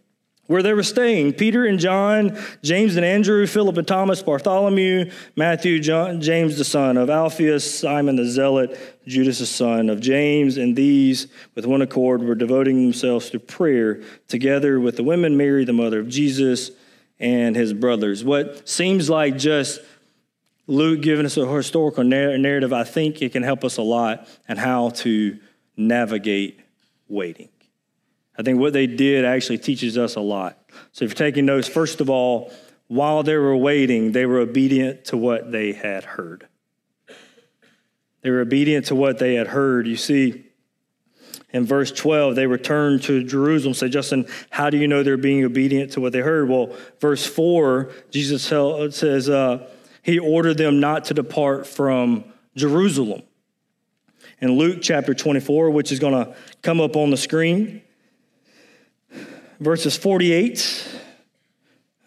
where 0.48 0.62
they 0.62 0.74
were 0.74 0.84
staying 0.84 1.34
Peter 1.34 1.66
and 1.66 1.80
John, 1.80 2.38
James 2.62 2.96
and 2.96 3.06
Andrew, 3.06 3.48
Philip 3.48 3.78
and 3.78 3.88
Thomas, 3.88 4.22
Bartholomew, 4.22 5.10
Matthew, 5.36 5.80
John, 5.80 6.22
James 6.22 6.58
the 6.58 6.66
son 6.66 6.98
of 6.98 7.10
Alphaeus, 7.10 7.80
Simon 7.80 8.18
the 8.18 8.26
zealot, 8.26 8.78
Judas 9.08 9.40
the 9.40 9.46
son 9.46 9.90
of 9.90 10.02
James, 10.02 10.58
and 10.58 10.76
these, 10.76 11.28
with 11.56 11.66
one 11.66 11.82
accord, 11.82 12.22
were 12.24 12.36
devoting 12.36 12.82
themselves 12.82 13.30
to 13.30 13.40
prayer 13.40 14.02
together 14.28 14.80
with 14.80 14.98
the 14.98 15.04
women 15.04 15.38
Mary, 15.38 15.64
the 15.64 15.74
mother 15.74 16.00
of 16.00 16.10
Jesus, 16.10 16.72
and 17.20 17.56
his 17.56 17.74
brothers. 17.74 18.24
What 18.24 18.68
seems 18.68 19.10
like 19.10 19.38
just 19.38 19.80
Luke 20.68 21.02
giving 21.02 21.26
us 21.26 21.38
a 21.38 21.48
historical 21.48 22.04
narrative, 22.04 22.74
I 22.74 22.84
think 22.84 23.22
it 23.22 23.32
can 23.32 23.44
help 23.44 23.64
us 23.64 23.78
a 23.78 23.82
lot 23.82 24.28
and 24.48 24.60
how 24.60 24.90
to 24.90 25.38
navigate 25.78 26.60
waiting. 27.08 27.50
I 28.38 28.44
think 28.44 28.60
what 28.60 28.74
they 28.74 28.88
did 28.88 29.26
actually 29.26 29.60
teaches 29.60 29.98
us 29.98 30.16
a 30.16 30.22
lot. 30.22 30.58
So 30.92 31.06
if 31.06 31.12
you're 31.12 31.16
taking 31.16 31.46
notes, 31.46 31.68
first 31.68 32.02
of 32.02 32.10
all, 32.10 32.52
while 32.88 33.24
they 33.24 33.38
were 33.38 33.56
waiting, 33.56 34.12
they 34.12 34.26
were 34.26 34.40
obedient 34.40 35.06
to 35.06 35.18
what 35.18 35.52
they 35.52 35.74
had 35.74 36.04
heard. 36.04 36.48
They 38.22 38.32
were 38.32 38.42
obedient 38.42 38.88
to 38.88 38.96
what 38.96 39.20
they 39.20 39.36
had 39.36 39.48
heard. 39.48 39.86
You 39.86 39.98
see, 39.98 40.46
in 41.52 41.66
verse 41.66 41.92
12, 41.92 42.36
they 42.36 42.48
returned 42.48 43.04
to 43.04 43.24
Jerusalem. 43.24 43.76
Say, 43.76 43.90
Justin, 43.90 44.26
how 44.50 44.72
do 44.72 44.78
you 44.78 44.88
know 44.88 45.04
they're 45.04 45.18
being 45.18 45.44
obedient 45.44 45.92
to 45.92 46.02
what 46.02 46.12
they 46.12 46.20
heard? 46.20 46.50
Well, 46.50 46.76
verse 47.00 47.26
4, 47.26 47.92
Jesus 48.10 48.44
says, 48.44 49.30
uh, 49.30 49.70
He 50.02 50.18
ordered 50.18 50.58
them 50.58 50.80
not 50.80 51.06
to 51.06 51.14
depart 51.14 51.68
from 51.68 52.24
Jerusalem. 52.56 53.22
In 54.40 54.54
Luke 54.54 54.80
chapter 54.82 55.14
24, 55.14 55.70
which 55.70 55.92
is 55.92 56.00
going 56.00 56.26
to 56.26 56.36
come 56.64 56.82
up 56.82 56.96
on 56.96 57.12
the 57.12 57.18
screen, 57.18 57.83
verses 59.64 59.96
48 59.96 61.00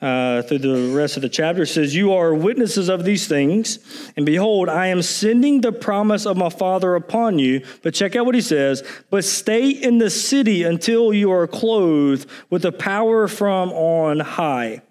uh, 0.00 0.42
through 0.42 0.58
the 0.58 0.94
rest 0.94 1.16
of 1.16 1.22
the 1.22 1.28
chapter 1.28 1.64
says, 1.64 1.94
You 1.94 2.12
are 2.12 2.34
witnesses 2.34 2.88
of 2.88 3.04
these 3.04 3.26
things, 3.26 3.78
and 4.16 4.26
behold, 4.26 4.68
I 4.68 4.88
am 4.88 5.00
sending 5.00 5.62
the 5.62 5.72
promise 5.72 6.26
of 6.26 6.36
my 6.36 6.50
Father 6.50 6.94
upon 6.94 7.38
you. 7.38 7.64
But 7.82 7.94
check 7.94 8.14
out 8.14 8.26
what 8.26 8.34
he 8.34 8.42
says, 8.42 8.82
but 9.10 9.24
stay 9.24 9.70
in 9.70 9.98
the 9.98 10.10
city 10.10 10.64
until 10.64 11.14
you 11.14 11.32
are 11.32 11.46
clothed 11.46 12.28
with 12.50 12.62
the 12.62 12.72
power 12.72 13.26
from 13.26 13.70
on 13.72 14.20
high. 14.20 14.82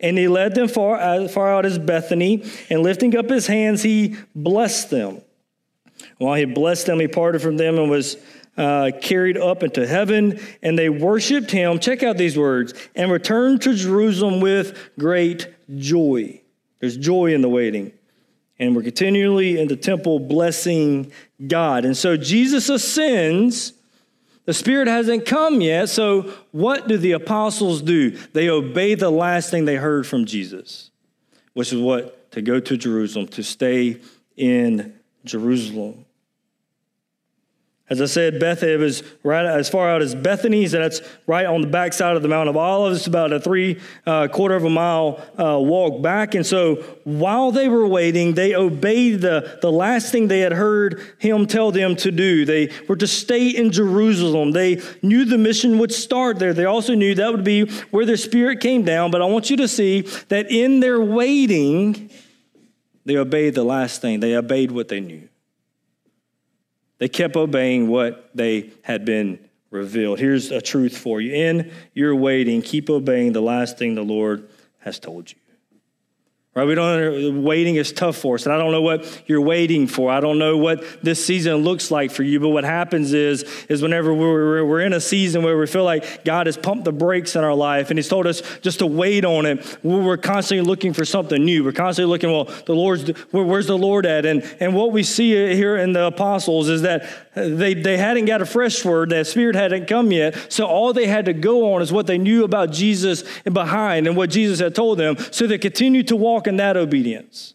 And 0.00 0.16
he 0.16 0.28
led 0.28 0.54
them 0.54 0.68
far, 0.68 0.96
uh, 0.96 1.28
far 1.28 1.54
out 1.54 1.66
as 1.66 1.78
Bethany, 1.78 2.44
and 2.70 2.82
lifting 2.82 3.16
up 3.16 3.28
his 3.28 3.46
hands, 3.46 3.82
he 3.82 4.16
blessed 4.34 4.90
them. 4.90 5.20
While 6.18 6.34
he 6.34 6.46
blessed 6.46 6.86
them, 6.86 7.00
he 7.00 7.08
parted 7.08 7.42
from 7.42 7.58
them 7.58 7.78
and 7.78 7.90
was 7.90 8.16
uh, 8.56 8.92
carried 9.00 9.36
up 9.36 9.62
into 9.62 9.86
heaven, 9.86 10.38
and 10.62 10.78
they 10.78 10.88
worshiped 10.88 11.50
him. 11.50 11.78
Check 11.78 12.02
out 12.02 12.16
these 12.16 12.38
words 12.38 12.74
and 12.94 13.10
returned 13.10 13.62
to 13.62 13.74
Jerusalem 13.74 14.40
with 14.40 14.78
great 14.98 15.48
joy. 15.76 16.40
There's 16.80 16.96
joy 16.96 17.34
in 17.34 17.40
the 17.40 17.48
waiting. 17.48 17.92
And 18.58 18.76
we're 18.76 18.82
continually 18.82 19.58
in 19.58 19.68
the 19.68 19.76
temple 19.76 20.20
blessing 20.20 21.10
God. 21.46 21.84
And 21.84 21.96
so 21.96 22.16
Jesus 22.16 22.68
ascends. 22.68 23.72
The 24.44 24.54
Spirit 24.54 24.86
hasn't 24.86 25.26
come 25.26 25.60
yet. 25.60 25.88
So, 25.88 26.30
what 26.52 26.86
do 26.86 26.98
the 26.98 27.12
apostles 27.12 27.80
do? 27.82 28.10
They 28.10 28.50
obey 28.50 28.94
the 28.94 29.10
last 29.10 29.50
thing 29.50 29.64
they 29.64 29.76
heard 29.76 30.06
from 30.06 30.26
Jesus, 30.26 30.90
which 31.54 31.72
is 31.72 31.80
what? 31.80 32.30
To 32.32 32.42
go 32.42 32.60
to 32.60 32.76
Jerusalem, 32.76 33.26
to 33.28 33.42
stay 33.42 34.00
in 34.36 34.94
Jerusalem. 35.24 36.04
As 37.94 38.02
I 38.02 38.06
said, 38.06 38.40
Bethany 38.40 38.74
was 38.74 39.04
right 39.22 39.46
as 39.46 39.68
far 39.68 39.88
out 39.88 40.02
as 40.02 40.16
Bethany, 40.16 40.66
so 40.66 40.80
that's 40.80 41.00
right 41.28 41.46
on 41.46 41.60
the 41.60 41.68
backside 41.68 42.16
of 42.16 42.22
the 42.22 42.28
Mount 42.28 42.48
of 42.48 42.56
Olives. 42.56 42.98
It's 42.98 43.06
about 43.06 43.32
a 43.32 43.38
three 43.38 43.78
uh, 44.04 44.26
quarter 44.26 44.56
of 44.56 44.64
a 44.64 44.70
mile 44.70 45.24
uh, 45.38 45.60
walk 45.60 46.02
back. 46.02 46.34
And 46.34 46.44
so 46.44 46.82
while 47.04 47.52
they 47.52 47.68
were 47.68 47.86
waiting, 47.86 48.34
they 48.34 48.52
obeyed 48.52 49.20
the, 49.20 49.60
the 49.62 49.70
last 49.70 50.10
thing 50.10 50.26
they 50.26 50.40
had 50.40 50.50
heard 50.50 51.00
him 51.20 51.46
tell 51.46 51.70
them 51.70 51.94
to 51.96 52.10
do. 52.10 52.44
They 52.44 52.72
were 52.88 52.96
to 52.96 53.06
stay 53.06 53.50
in 53.50 53.70
Jerusalem. 53.70 54.50
They 54.50 54.82
knew 55.00 55.24
the 55.24 55.38
mission 55.38 55.78
would 55.78 55.92
start 55.92 56.40
there. 56.40 56.52
They 56.52 56.64
also 56.64 56.96
knew 56.96 57.14
that 57.14 57.30
would 57.30 57.44
be 57.44 57.66
where 57.92 58.04
their 58.04 58.16
spirit 58.16 58.58
came 58.58 58.82
down. 58.82 59.12
But 59.12 59.22
I 59.22 59.26
want 59.26 59.50
you 59.50 59.56
to 59.58 59.68
see 59.68 60.00
that 60.30 60.50
in 60.50 60.80
their 60.80 61.00
waiting, 61.00 62.10
they 63.04 63.16
obeyed 63.16 63.54
the 63.54 63.62
last 63.62 64.00
thing, 64.00 64.18
they 64.18 64.34
obeyed 64.34 64.72
what 64.72 64.88
they 64.88 64.98
knew. 64.98 65.28
They 66.98 67.08
kept 67.08 67.36
obeying 67.36 67.88
what 67.88 68.30
they 68.34 68.70
had 68.82 69.04
been 69.04 69.38
revealed. 69.70 70.18
Here's 70.18 70.50
a 70.50 70.60
truth 70.60 70.96
for 70.96 71.20
you. 71.20 71.34
In 71.34 71.72
your 71.92 72.14
waiting, 72.14 72.62
keep 72.62 72.88
obeying 72.88 73.32
the 73.32 73.42
last 73.42 73.76
thing 73.76 73.94
the 73.94 74.02
Lord 74.02 74.48
has 74.78 74.98
told 74.98 75.30
you. 75.30 75.38
Right? 76.54 76.68
We 76.68 76.76
don't 76.76 77.42
waiting 77.42 77.74
is 77.74 77.92
tough 77.92 78.16
for 78.16 78.36
us. 78.36 78.46
And 78.46 78.54
I 78.54 78.58
don't 78.58 78.70
know 78.70 78.80
what 78.80 79.22
you're 79.26 79.40
waiting 79.40 79.88
for. 79.88 80.12
I 80.12 80.20
don't 80.20 80.38
know 80.38 80.56
what 80.56 80.84
this 81.02 81.24
season 81.24 81.56
looks 81.56 81.90
like 81.90 82.12
for 82.12 82.22
you. 82.22 82.38
But 82.38 82.50
what 82.50 82.62
happens 82.62 83.12
is, 83.12 83.42
is 83.68 83.82
whenever 83.82 84.14
we're, 84.14 84.64
we're 84.64 84.80
in 84.80 84.92
a 84.92 85.00
season 85.00 85.42
where 85.42 85.58
we 85.58 85.66
feel 85.66 85.82
like 85.82 86.24
God 86.24 86.46
has 86.46 86.56
pumped 86.56 86.84
the 86.84 86.92
brakes 86.92 87.34
in 87.34 87.42
our 87.42 87.54
life 87.54 87.90
and 87.90 87.98
He's 87.98 88.08
told 88.08 88.28
us 88.28 88.40
just 88.60 88.78
to 88.78 88.86
wait 88.86 89.24
on 89.24 89.46
it, 89.46 89.78
we're 89.82 90.16
constantly 90.16 90.64
looking 90.64 90.92
for 90.92 91.04
something 91.04 91.44
new. 91.44 91.64
We're 91.64 91.72
constantly 91.72 92.12
looking, 92.12 92.30
well, 92.30 92.44
the 92.66 92.74
Lord's 92.74 93.08
where's 93.32 93.66
the 93.66 93.76
Lord 93.76 94.06
at? 94.06 94.24
And 94.24 94.42
and 94.60 94.74
what 94.74 94.92
we 94.92 95.02
see 95.02 95.30
here 95.30 95.76
in 95.76 95.92
the 95.92 96.06
apostles 96.06 96.68
is 96.68 96.82
that 96.82 97.23
they, 97.34 97.74
they 97.74 97.96
hadn't 97.96 98.26
got 98.26 98.40
a 98.42 98.46
fresh 98.46 98.84
word, 98.84 99.10
that 99.10 99.26
spirit 99.26 99.56
hadn't 99.56 99.86
come 99.86 100.12
yet. 100.12 100.52
So 100.52 100.66
all 100.66 100.92
they 100.92 101.06
had 101.06 101.24
to 101.26 101.32
go 101.32 101.74
on 101.74 101.82
is 101.82 101.92
what 101.92 102.06
they 102.06 102.18
knew 102.18 102.44
about 102.44 102.70
Jesus 102.70 103.24
and 103.44 103.52
behind 103.52 104.06
and 104.06 104.16
what 104.16 104.30
Jesus 104.30 104.60
had 104.60 104.74
told 104.74 104.98
them. 104.98 105.16
So 105.30 105.46
they 105.46 105.58
continued 105.58 106.08
to 106.08 106.16
walk 106.16 106.46
in 106.46 106.56
that 106.56 106.76
obedience. 106.76 107.54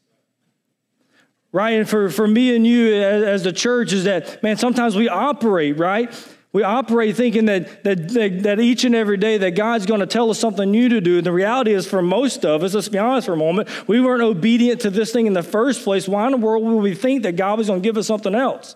Right? 1.51 1.71
And 1.71 1.89
for, 1.89 2.09
for 2.09 2.27
me 2.27 2.55
and 2.55 2.67
you 2.67 2.93
as, 2.95 3.23
as 3.23 3.43
the 3.43 3.53
church 3.53 3.91
is 3.93 4.03
that, 4.03 4.43
man, 4.43 4.57
sometimes 4.57 4.95
we 4.95 5.09
operate, 5.09 5.79
right? 5.79 6.13
We 6.51 6.63
operate 6.63 7.15
thinking 7.15 7.45
that, 7.45 7.83
that, 7.83 8.09
that, 8.09 8.43
that, 8.43 8.59
each 8.59 8.83
and 8.83 8.95
every 8.95 9.17
day 9.17 9.37
that 9.37 9.51
God's 9.51 9.85
going 9.85 9.99
to 9.99 10.07
tell 10.07 10.29
us 10.31 10.39
something 10.39 10.69
new 10.69 10.89
to 10.89 10.99
do. 10.99 11.17
And 11.17 11.25
the 11.25 11.31
reality 11.31 11.73
is, 11.73 11.87
for 11.87 12.01
most 12.01 12.43
of 12.43 12.63
us, 12.63 12.73
let's 12.73 12.89
be 12.89 12.97
honest 12.97 13.27
for 13.27 13.33
a 13.33 13.37
moment, 13.37 13.69
we 13.87 14.01
weren't 14.01 14.23
obedient 14.23 14.81
to 14.81 14.89
this 14.89 15.11
thing 15.11 15.27
in 15.27 15.33
the 15.33 15.43
first 15.43 15.83
place. 15.83 16.07
Why 16.07 16.25
in 16.25 16.31
the 16.31 16.37
world 16.37 16.63
would 16.65 16.81
we 16.81 16.95
think 16.95 17.23
that 17.23 17.35
God 17.35 17.59
was 17.59 17.67
going 17.67 17.81
to 17.81 17.87
give 17.87 17.97
us 17.97 18.07
something 18.07 18.33
else? 18.33 18.75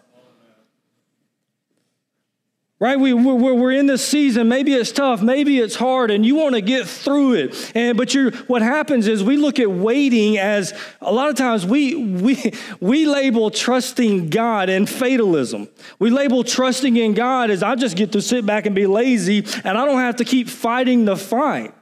Right? 2.80 3.00
We, 3.00 3.13
we're, 3.13 3.53
we're 3.53 3.72
in 3.72 3.88
this 3.88 4.06
season. 4.06 4.50
Maybe 4.50 4.74
it's 4.74 4.92
tough. 4.92 5.22
Maybe 5.22 5.60
it's 5.60 5.75
hard, 5.75 6.12
and 6.12 6.25
you 6.25 6.36
want 6.36 6.56
to 6.56 6.62
get 6.62 6.86
through 6.86 7.36
it. 7.36 7.72
And 7.74 7.98
but 7.98 8.13
you 8.13 8.32
what 8.48 8.62
happens 8.62 9.08
is 9.08 9.24
we 9.24 9.38
look 9.38 9.58
at 9.58 9.72
waiting 9.72 10.38
as 10.38 10.74
a 11.00 11.13
lot 11.13 11.30
of 11.30 11.36
times 11.36 11.65
we 11.65 11.96
we 11.96 12.53
we 12.82 13.06
label 13.06 13.51
trusting 13.51 14.30
God 14.30 14.68
and 14.68 14.89
fatalism. 14.89 15.70
We 15.98 16.10
label 16.10 16.44
trusting 16.44 16.98
in 16.98 17.13
God 17.13 17.50
as 17.50 17.63
I 17.63 17.75
just 17.75 17.96
get 17.96 18.12
to 18.12 18.22
sit 18.22 18.46
back 18.46 18.65
and 18.65 18.75
be 18.75 18.86
lazy, 18.86 19.46
and 19.63 19.77
I 19.77 19.86
don't 19.86 20.00
have 20.00 20.18
to 20.18 20.25
keep 20.25 20.50
fighting 20.50 21.06
the 21.06 21.15
fight. 21.15 21.74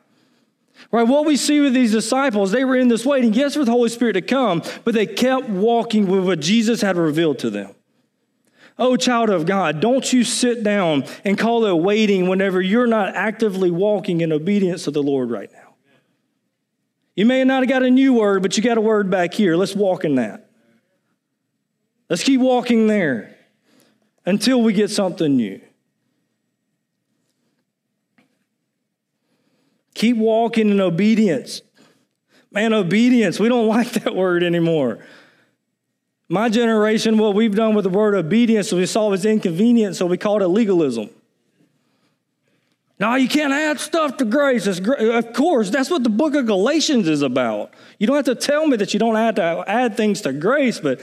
Right, 0.91 1.07
what 1.07 1.25
we 1.25 1.37
see 1.37 1.61
with 1.61 1.73
these 1.73 1.93
disciples, 1.93 2.51
they 2.51 2.65
were 2.65 2.75
in 2.75 2.89
this 2.89 3.05
waiting, 3.05 3.33
yes, 3.33 3.53
for 3.53 3.63
the 3.63 3.71
Holy 3.71 3.87
Spirit 3.87 4.13
to 4.13 4.21
come, 4.21 4.61
but 4.83 4.93
they 4.93 5.05
kept 5.05 5.47
walking 5.47 6.07
with 6.07 6.25
what 6.25 6.41
Jesus 6.41 6.81
had 6.81 6.97
revealed 6.97 7.39
to 7.39 7.49
them. 7.49 7.73
Oh, 8.83 8.95
child 8.95 9.29
of 9.29 9.45
God, 9.45 9.79
don't 9.79 10.11
you 10.11 10.23
sit 10.23 10.63
down 10.63 11.03
and 11.23 11.37
call 11.37 11.67
it 11.67 11.73
waiting 11.75 12.27
whenever 12.27 12.59
you're 12.59 12.87
not 12.87 13.15
actively 13.15 13.69
walking 13.69 14.21
in 14.21 14.31
obedience 14.31 14.85
to 14.85 14.91
the 14.91 15.03
Lord 15.03 15.29
right 15.29 15.51
now. 15.53 15.75
You 17.15 17.27
may 17.27 17.43
not 17.43 17.61
have 17.61 17.69
got 17.69 17.83
a 17.83 17.91
new 17.91 18.13
word, 18.13 18.41
but 18.41 18.57
you 18.57 18.63
got 18.63 18.79
a 18.79 18.81
word 18.81 19.11
back 19.11 19.35
here. 19.35 19.55
Let's 19.55 19.75
walk 19.75 20.03
in 20.03 20.15
that. 20.15 20.49
Let's 22.09 22.23
keep 22.23 22.41
walking 22.41 22.87
there 22.87 23.37
until 24.25 24.63
we 24.63 24.73
get 24.73 24.89
something 24.89 25.37
new. 25.37 25.61
Keep 29.93 30.17
walking 30.17 30.69
in 30.71 30.81
obedience. 30.81 31.61
Man, 32.51 32.73
obedience, 32.73 33.39
we 33.39 33.47
don't 33.47 33.67
like 33.77 33.91
that 33.91 34.15
word 34.15 34.41
anymore. 34.41 35.05
My 36.31 36.47
generation, 36.47 37.17
what 37.17 37.35
we've 37.35 37.53
done 37.53 37.75
with 37.75 37.83
the 37.83 37.89
word 37.89 38.15
obedience, 38.15 38.71
we 38.71 38.85
saw 38.85 39.07
it 39.07 39.09
was 39.09 39.25
inconvenient, 39.25 39.97
so 39.97 40.05
we 40.05 40.17
called 40.17 40.41
it 40.41 40.47
legalism. 40.47 41.09
No, 43.01 43.15
you 43.15 43.27
can't 43.27 43.51
add 43.51 43.81
stuff 43.81 44.15
to 44.15 44.23
grace. 44.23 44.65
Of 44.65 45.33
course, 45.33 45.69
that's 45.69 45.89
what 45.89 46.03
the 46.03 46.09
book 46.09 46.33
of 46.35 46.45
Galatians 46.45 47.09
is 47.09 47.21
about. 47.21 47.73
You 47.99 48.07
don't 48.07 48.15
have 48.15 48.23
to 48.25 48.35
tell 48.35 48.65
me 48.65 48.77
that 48.77 48.93
you 48.93 48.99
don't 48.99 49.15
have 49.15 49.35
to 49.35 49.65
add 49.67 49.97
things 49.97 50.21
to 50.21 50.31
grace, 50.31 50.79
but 50.79 51.01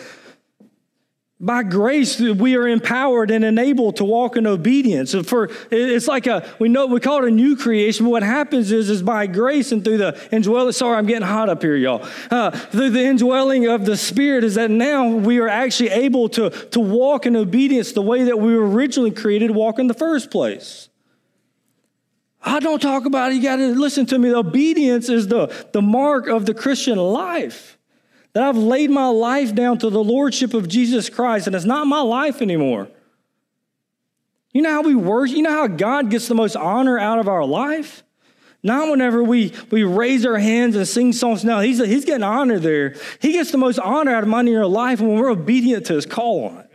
by 1.40 1.62
grace, 1.62 2.18
we 2.18 2.57
are 2.57 2.66
empowered 2.66 3.31
and 3.31 3.44
enabled 3.44 3.96
to 3.96 4.05
walk 4.05 4.37
in 4.37 4.44
obedience. 4.44 5.14
For 5.14 5.48
it's 5.70 6.09
like 6.09 6.27
a 6.27 6.53
we 6.59 6.68
know 6.68 6.87
we 6.87 6.98
call 6.98 7.22
it 7.22 7.29
a 7.29 7.31
new 7.31 7.55
creation. 7.55 8.07
But 8.07 8.11
what 8.11 8.22
happens 8.24 8.72
is, 8.72 8.90
is 8.90 9.03
by 9.03 9.29
grace 9.29 9.70
and 9.70 9.85
through 9.85 9.98
the 9.98 10.29
indwelling. 10.33 10.72
Sorry, 10.72 10.96
I'm 10.96 11.07
getting 11.07 11.27
hot 11.27 11.48
up 11.48 11.62
here, 11.62 11.77
y'all. 11.77 12.05
Uh, 12.29 12.51
through 12.51 12.90
the 12.90 13.05
indwelling 13.05 13.68
of 13.68 13.85
the 13.85 13.96
Spirit, 13.96 14.42
is 14.42 14.57
that 14.57 14.68
now 14.68 15.07
we 15.09 15.38
are 15.38 15.48
actually 15.48 15.90
able 15.90 16.29
to 16.31 16.51
to 16.51 16.81
walk 16.81 17.24
in 17.24 17.37
obedience 17.37 17.92
the 17.92 18.03
way 18.03 18.24
that 18.24 18.40
we 18.40 18.57
were 18.57 18.68
originally 18.68 19.12
created 19.12 19.48
to 19.48 19.55
walk 19.55 19.79
in 19.79 19.87
the 19.87 19.94
first 19.94 20.33
place. 20.33 20.88
I 22.42 22.59
don't 22.59 22.83
talk 22.83 23.05
about 23.05 23.31
it. 23.31 23.37
You 23.37 23.42
got 23.42 23.57
to 23.57 23.68
listen 23.68 24.07
to 24.07 24.18
me. 24.18 24.35
Obedience 24.35 25.09
is 25.09 25.29
the 25.29 25.55
the 25.72 25.83
mark 25.83 26.27
of 26.27 26.46
the 26.46 26.55
Christian 26.55 26.98
life 26.98 27.78
that 28.38 28.51
I've 28.51 28.57
laid 28.57 28.88
my 28.88 29.09
life 29.09 29.53
down 29.53 29.79
to 29.79 29.90
the 29.90 29.98
lordship 29.98 30.55
of 30.55 30.68
Jesus 30.68 31.11
Christ 31.11 31.48
and 31.48 31.57
it's 31.57 31.64
not 31.64 31.88
my 31.88 32.03
life 32.03 32.40
anymore. 32.40 32.87
You 34.53 34.62
know 34.62 34.70
how 34.70 34.83
we 34.83 34.94
worship, 34.94 35.37
you 35.37 35.42
know 35.42 35.51
how 35.51 35.66
God 35.66 36.09
gets 36.09 36.29
the 36.29 36.37
most 36.37 36.55
honor 36.55 37.01
out 37.01 37.18
of 37.18 37.27
our 37.27 37.44
life? 37.44 38.05
Not 38.62 38.92
whenever 38.92 39.24
we, 39.24 39.53
we 39.72 39.83
raise 39.83 40.24
our 40.24 40.38
hands 40.38 40.77
and 40.77 40.87
sing 40.87 41.12
songs. 41.12 41.44
No, 41.44 41.59
he's, 41.59 41.79
he's 41.85 42.05
getting 42.05 42.22
honor 42.22 42.61
there. 42.61 42.94
He 43.20 43.33
gets 43.33 43.51
the 43.51 43.59
most 43.59 43.81
honor 43.81 44.14
out 44.14 44.22
of 44.22 44.33
in 44.33 44.46
your 44.46 44.66
life 44.66 45.01
when 45.01 45.18
we're 45.18 45.33
obedient 45.33 45.87
to 45.87 45.94
his 45.94 46.07
call 46.07 46.44
on 46.44 46.59
it. 46.59 46.67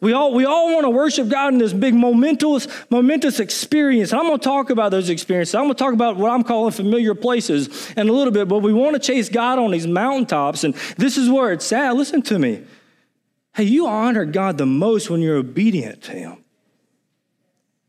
We 0.00 0.12
all, 0.12 0.34
we 0.34 0.44
all 0.44 0.72
want 0.74 0.84
to 0.84 0.90
worship 0.90 1.28
God 1.28 1.54
in 1.54 1.58
this 1.58 1.72
big 1.72 1.94
momentous, 1.94 2.68
momentous 2.90 3.40
experience. 3.40 4.12
And 4.12 4.20
I'm 4.20 4.26
going 4.26 4.38
to 4.38 4.44
talk 4.44 4.70
about 4.70 4.90
those 4.90 5.08
experiences. 5.08 5.54
I'm 5.54 5.64
going 5.64 5.74
to 5.74 5.78
talk 5.82 5.94
about 5.94 6.16
what 6.16 6.30
I'm 6.30 6.44
calling 6.44 6.72
familiar 6.72 7.14
places 7.14 7.90
in 7.92 8.08
a 8.08 8.12
little 8.12 8.32
bit, 8.32 8.46
but 8.46 8.58
we 8.58 8.74
want 8.74 8.94
to 8.94 9.00
chase 9.00 9.28
God 9.28 9.58
on 9.58 9.70
these 9.70 9.86
mountaintops. 9.86 10.64
And 10.64 10.74
this 10.98 11.16
is 11.16 11.30
where 11.30 11.52
it's 11.52 11.72
at. 11.72 11.96
Listen 11.96 12.20
to 12.22 12.38
me. 12.38 12.64
Hey, 13.54 13.64
you 13.64 13.86
honor 13.86 14.26
God 14.26 14.58
the 14.58 14.66
most 14.66 15.08
when 15.08 15.22
you're 15.22 15.38
obedient 15.38 16.02
to 16.02 16.12
Him. 16.12 16.44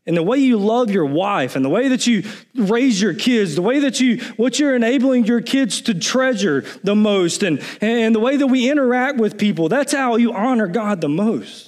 And 0.06 0.16
the 0.16 0.22
way 0.22 0.38
you 0.38 0.56
love 0.56 0.90
your 0.90 1.04
wife 1.04 1.54
and 1.54 1.62
the 1.62 1.68
way 1.68 1.88
that 1.88 2.06
you 2.06 2.24
raise 2.54 3.02
your 3.02 3.12
kids, 3.12 3.56
the 3.56 3.60
way 3.60 3.80
that 3.80 4.00
you, 4.00 4.16
what 4.38 4.58
you're 4.58 4.74
enabling 4.74 5.26
your 5.26 5.42
kids 5.42 5.82
to 5.82 5.92
treasure 5.92 6.64
the 6.82 6.94
most, 6.94 7.42
and, 7.42 7.62
and 7.82 8.14
the 8.14 8.20
way 8.20 8.38
that 8.38 8.46
we 8.46 8.70
interact 8.70 9.18
with 9.18 9.36
people, 9.36 9.68
that's 9.68 9.92
how 9.92 10.16
you 10.16 10.32
honor 10.32 10.66
God 10.66 11.02
the 11.02 11.10
most. 11.10 11.67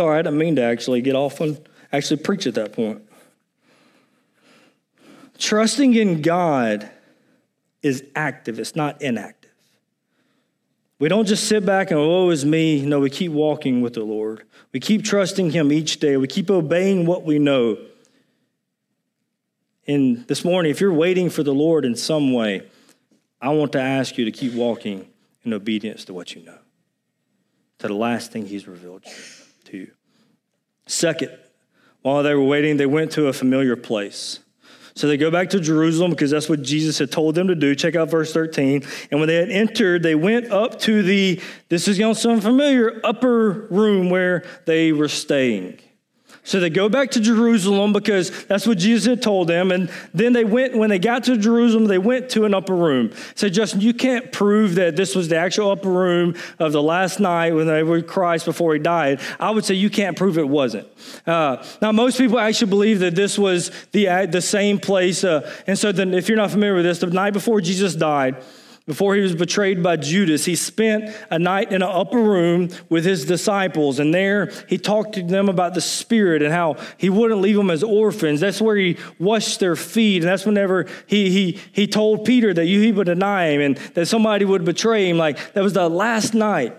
Sorry, 0.00 0.18
I 0.18 0.22
didn't 0.22 0.38
mean 0.38 0.56
to 0.56 0.62
actually 0.62 1.02
get 1.02 1.14
off 1.14 1.42
and 1.42 1.60
actually 1.92 2.22
preach 2.22 2.46
at 2.46 2.54
that 2.54 2.72
point. 2.72 3.02
Trusting 5.36 5.92
in 5.92 6.22
God 6.22 6.88
is 7.82 8.02
active, 8.16 8.58
it's 8.58 8.74
not 8.74 9.02
inactive. 9.02 9.50
We 10.98 11.10
don't 11.10 11.26
just 11.26 11.46
sit 11.48 11.66
back 11.66 11.90
and, 11.90 12.00
oh, 12.00 12.30
is 12.30 12.46
me. 12.46 12.80
No, 12.86 12.98
we 12.98 13.10
keep 13.10 13.30
walking 13.30 13.82
with 13.82 13.92
the 13.92 14.02
Lord. 14.02 14.44
We 14.72 14.80
keep 14.80 15.04
trusting 15.04 15.50
Him 15.50 15.70
each 15.70 16.00
day. 16.00 16.16
We 16.16 16.28
keep 16.28 16.48
obeying 16.48 17.04
what 17.04 17.24
we 17.24 17.38
know. 17.38 17.76
And 19.86 20.26
this 20.28 20.46
morning, 20.46 20.70
if 20.70 20.80
you're 20.80 20.94
waiting 20.94 21.28
for 21.28 21.42
the 21.42 21.52
Lord 21.52 21.84
in 21.84 21.94
some 21.94 22.32
way, 22.32 22.62
I 23.38 23.50
want 23.50 23.72
to 23.72 23.82
ask 23.82 24.16
you 24.16 24.24
to 24.24 24.32
keep 24.32 24.54
walking 24.54 25.06
in 25.44 25.52
obedience 25.52 26.06
to 26.06 26.14
what 26.14 26.34
you 26.34 26.42
know, 26.42 26.58
to 27.80 27.88
the 27.88 27.92
last 27.92 28.32
thing 28.32 28.46
He's 28.46 28.66
revealed 28.66 29.02
you 29.04 29.12
to. 29.70 29.90
Second, 30.86 31.36
while 32.02 32.22
they 32.22 32.34
were 32.34 32.44
waiting, 32.44 32.76
they 32.76 32.86
went 32.86 33.12
to 33.12 33.28
a 33.28 33.32
familiar 33.32 33.76
place. 33.76 34.40
So 34.94 35.06
they 35.06 35.16
go 35.16 35.30
back 35.30 35.50
to 35.50 35.60
Jerusalem 35.60 36.10
because 36.10 36.30
that's 36.30 36.48
what 36.48 36.62
Jesus 36.62 36.98
had 36.98 37.12
told 37.12 37.34
them 37.34 37.48
to 37.48 37.54
do. 37.54 37.74
Check 37.74 37.94
out 37.94 38.10
verse 38.10 38.32
13. 38.32 38.82
And 39.10 39.20
when 39.20 39.28
they 39.28 39.36
had 39.36 39.50
entered, 39.50 40.02
they 40.02 40.14
went 40.14 40.50
up 40.50 40.78
to 40.80 41.02
the, 41.02 41.40
this 41.68 41.88
is 41.88 41.98
going 41.98 42.14
to 42.14 42.20
sound 42.20 42.42
familiar, 42.42 43.00
upper 43.04 43.66
room 43.70 44.10
where 44.10 44.44
they 44.66 44.92
were 44.92 45.08
staying. 45.08 45.78
So 46.50 46.58
they 46.58 46.68
go 46.68 46.88
back 46.88 47.12
to 47.12 47.20
Jerusalem 47.20 47.92
because 47.92 48.44
that's 48.46 48.66
what 48.66 48.76
Jesus 48.76 49.06
had 49.06 49.22
told 49.22 49.46
them. 49.46 49.70
And 49.70 49.88
then 50.12 50.32
they 50.32 50.44
went, 50.44 50.76
when 50.76 50.90
they 50.90 50.98
got 50.98 51.22
to 51.24 51.36
Jerusalem, 51.36 51.84
they 51.84 51.96
went 51.96 52.28
to 52.30 52.44
an 52.44 52.54
upper 52.54 52.74
room. 52.74 53.12
So, 53.36 53.48
Justin, 53.48 53.82
you 53.82 53.94
can't 53.94 54.32
prove 54.32 54.74
that 54.74 54.96
this 54.96 55.14
was 55.14 55.28
the 55.28 55.36
actual 55.36 55.70
upper 55.70 55.88
room 55.88 56.34
of 56.58 56.72
the 56.72 56.82
last 56.82 57.20
night 57.20 57.52
when 57.52 57.68
they 57.68 57.84
were 57.84 58.02
Christ 58.02 58.46
before 58.46 58.74
he 58.74 58.80
died. 58.80 59.20
I 59.38 59.52
would 59.52 59.64
say 59.64 59.74
you 59.74 59.90
can't 59.90 60.16
prove 60.16 60.38
it 60.38 60.48
wasn't. 60.48 60.88
Uh, 61.24 61.64
now, 61.80 61.92
most 61.92 62.18
people 62.18 62.40
actually 62.40 62.70
believe 62.70 62.98
that 62.98 63.14
this 63.14 63.38
was 63.38 63.70
the, 63.92 64.06
the 64.28 64.42
same 64.42 64.80
place. 64.80 65.22
Uh, 65.22 65.48
and 65.68 65.78
so, 65.78 65.92
then, 65.92 66.12
if 66.12 66.28
you're 66.28 66.36
not 66.36 66.50
familiar 66.50 66.74
with 66.74 66.84
this, 66.84 66.98
the 66.98 67.06
night 67.06 67.32
before 67.32 67.60
Jesus 67.60 67.94
died, 67.94 68.42
before 68.90 69.14
he 69.14 69.20
was 69.20 69.36
betrayed 69.36 69.84
by 69.84 69.94
Judas, 69.94 70.44
he 70.44 70.56
spent 70.56 71.14
a 71.30 71.38
night 71.38 71.68
in 71.68 71.76
an 71.76 71.88
upper 71.88 72.20
room 72.20 72.70
with 72.88 73.04
his 73.04 73.24
disciples. 73.24 74.00
And 74.00 74.12
there 74.12 74.50
he 74.68 74.78
talked 74.78 75.12
to 75.12 75.22
them 75.22 75.48
about 75.48 75.74
the 75.74 75.80
Spirit 75.80 76.42
and 76.42 76.52
how 76.52 76.74
he 76.98 77.08
wouldn't 77.08 77.40
leave 77.40 77.54
them 77.54 77.70
as 77.70 77.84
orphans. 77.84 78.40
That's 78.40 78.60
where 78.60 78.74
he 78.74 78.96
washed 79.20 79.60
their 79.60 79.76
feet. 79.76 80.24
And 80.24 80.28
that's 80.28 80.44
whenever 80.44 80.86
he, 81.06 81.30
he, 81.30 81.60
he 81.70 81.86
told 81.86 82.24
Peter 82.24 82.52
that 82.52 82.64
he 82.64 82.90
would 82.90 83.06
deny 83.06 83.50
him 83.50 83.60
and 83.60 83.76
that 83.94 84.06
somebody 84.06 84.44
would 84.44 84.64
betray 84.64 85.08
him. 85.08 85.18
Like 85.18 85.52
that 85.52 85.62
was 85.62 85.74
the 85.74 85.88
last 85.88 86.34
night. 86.34 86.76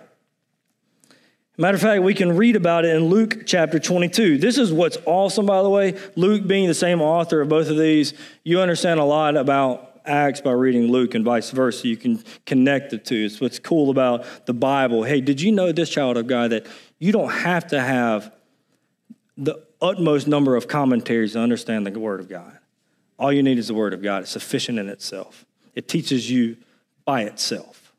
Matter 1.57 1.75
of 1.75 1.81
fact, 1.81 2.03
we 2.03 2.13
can 2.13 2.35
read 2.35 2.57
about 2.57 2.83
it 2.83 2.93
in 2.93 3.05
Luke 3.05 3.43
chapter 3.45 3.79
22. 3.79 4.37
This 4.37 4.57
is 4.57 4.73
what's 4.73 4.97
awesome, 5.05 5.45
by 5.45 5.63
the 5.63 5.69
way. 5.69 5.97
Luke 6.17 6.45
being 6.45 6.67
the 6.67 6.73
same 6.73 7.01
author 7.01 7.39
of 7.39 7.47
both 7.47 7.69
of 7.69 7.77
these, 7.77 8.13
you 8.43 8.59
understand 8.59 8.99
a 8.99 9.05
lot 9.05 9.37
about 9.37 9.90
Acts 10.05 10.41
by 10.41 10.51
reading 10.51 10.91
Luke 10.91 11.15
and 11.15 11.23
vice 11.23 11.51
versa. 11.51 11.87
You 11.87 11.97
can 11.97 12.23
connect 12.45 12.89
the 12.89 12.97
two. 12.97 13.25
It's 13.25 13.39
what's 13.39 13.59
cool 13.59 13.89
about 13.89 14.45
the 14.45 14.53
Bible. 14.53 15.03
Hey, 15.03 15.21
did 15.21 15.41
you 15.41 15.51
know 15.51 15.71
this 15.71 15.89
child 15.89 16.17
of 16.17 16.27
God 16.27 16.51
that 16.51 16.67
you 16.99 17.11
don't 17.11 17.31
have 17.31 17.67
to 17.67 17.81
have 17.81 18.33
the 19.37 19.63
utmost 19.81 20.27
number 20.27 20.55
of 20.55 20.67
commentaries 20.67 21.33
to 21.33 21.39
understand 21.39 21.85
the 21.85 21.99
Word 21.99 22.19
of 22.19 22.29
God? 22.29 22.57
All 23.17 23.31
you 23.31 23.43
need 23.43 23.59
is 23.59 23.67
the 23.67 23.73
Word 23.73 23.93
of 23.93 24.01
God. 24.01 24.23
It's 24.23 24.31
sufficient 24.31 24.79
in 24.79 24.89
itself. 24.89 25.45
It 25.75 25.87
teaches 25.87 26.29
you 26.29 26.57
by 27.05 27.23
itself. 27.23 27.93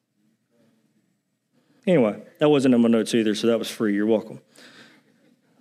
Anyway, 1.86 2.22
that 2.38 2.48
wasn't 2.48 2.74
in 2.74 2.80
my 2.80 2.88
notes 2.88 3.14
either, 3.14 3.34
so 3.34 3.48
that 3.48 3.58
was 3.58 3.70
free. 3.70 3.94
You're 3.94 4.06
welcome. 4.06 4.40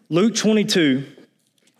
Luke 0.09 0.35
22 0.35 1.05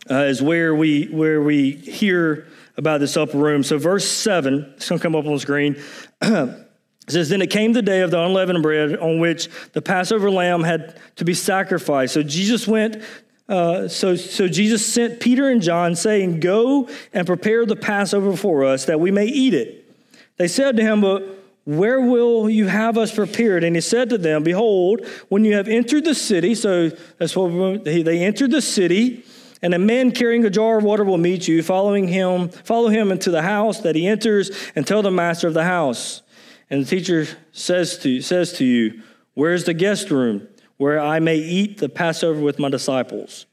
uh, 0.10 0.16
is 0.24 0.42
where 0.42 0.74
we 0.74 1.06
where 1.06 1.42
we 1.42 1.74
hear 1.74 2.48
about 2.82 3.00
this 3.00 3.16
upper 3.16 3.38
room. 3.38 3.64
So 3.64 3.78
verse 3.78 4.08
7, 4.08 4.74
it's 4.76 4.90
going 4.90 5.00
to 5.00 5.04
come 5.04 5.16
up 5.16 5.26
on 5.26 5.34
the 5.34 5.40
screen. 5.40 5.82
it 6.22 6.68
says, 7.08 7.30
Then 7.30 7.42
it 7.42 7.50
came 7.50 7.74
the 7.74 7.82
day 7.82 8.02
of 8.02 8.12
the 8.12 8.20
unleavened 8.20 8.62
bread 8.62 8.98
on 8.98 9.20
which 9.20 9.48
the 9.72 9.82
Passover 9.82 10.30
lamb 10.30 10.64
had 10.64 11.00
to 11.16 11.24
be 11.24 11.34
sacrificed. 11.34 12.14
So 12.14 12.24
Jesus 12.24 12.68
went 12.68 13.02
uh, 13.50 13.90
so, 13.90 14.16
so 14.16 14.48
Jesus 14.48 14.86
sent 14.86 15.20
Peter 15.20 15.50
and 15.50 15.62
John, 15.62 15.94
saying, 15.94 16.40
Go 16.40 16.88
and 17.12 17.28
prepare 17.28 17.66
the 17.66 17.76
Passover 17.76 18.38
for 18.38 18.64
us, 18.64 18.86
that 18.86 19.02
we 19.02 19.12
may 19.12 19.26
eat 19.26 19.54
it. 19.54 19.94
They 20.38 20.48
said 20.48 20.78
to 20.78 20.84
him, 20.84 21.02
But 21.02 21.24
where 21.66 22.00
will 22.00 22.50
you 22.50 22.68
have 22.68 22.98
us 22.98 23.14
prepared? 23.14 23.66
And 23.66 23.76
he 23.76 23.82
said 23.82 24.10
to 24.12 24.18
them, 24.18 24.44
Behold, 24.44 25.06
when 25.28 25.44
you 25.44 25.56
have 25.56 25.68
entered 25.68 26.06
the 26.06 26.16
city, 26.16 26.56
so 26.56 26.92
that's 27.18 27.36
what 27.36 27.84
they 27.84 28.24
entered 28.24 28.52
the 28.52 28.62
city, 28.62 29.26
and 29.62 29.74
a 29.74 29.80
man 29.80 30.12
carrying 30.12 30.46
a 30.46 30.50
jar 30.50 30.78
of 30.78 30.84
water 30.84 31.04
will 31.04 31.18
meet 31.18 31.48
you, 31.48 31.62
following 31.62 32.08
him, 32.08 32.50
follow 32.50 32.90
him 32.90 33.12
into 33.12 33.32
the 33.32 33.42
house 33.42 33.82
that 33.82 33.96
he 33.96 34.08
enters, 34.08 34.52
and 34.76 34.88
tell 34.88 35.02
the 35.02 35.12
master 35.12 35.48
of 35.48 35.54
the 35.54 35.64
house. 35.64 36.22
And 36.70 36.84
the 36.84 36.90
teacher 36.90 37.28
says 37.52 37.98
to, 38.00 38.22
says 38.22 38.54
to 38.54 38.66
you, 38.66 39.02
Where's 39.34 39.64
the 39.64 39.74
guest 39.74 40.12
room? 40.12 40.48
where 40.82 41.00
I 41.00 41.20
may 41.20 41.36
eat 41.36 41.78
the 41.78 41.90
Passover 41.90 42.42
with 42.42 42.58
my 42.58 42.68
disciples. 42.68 43.46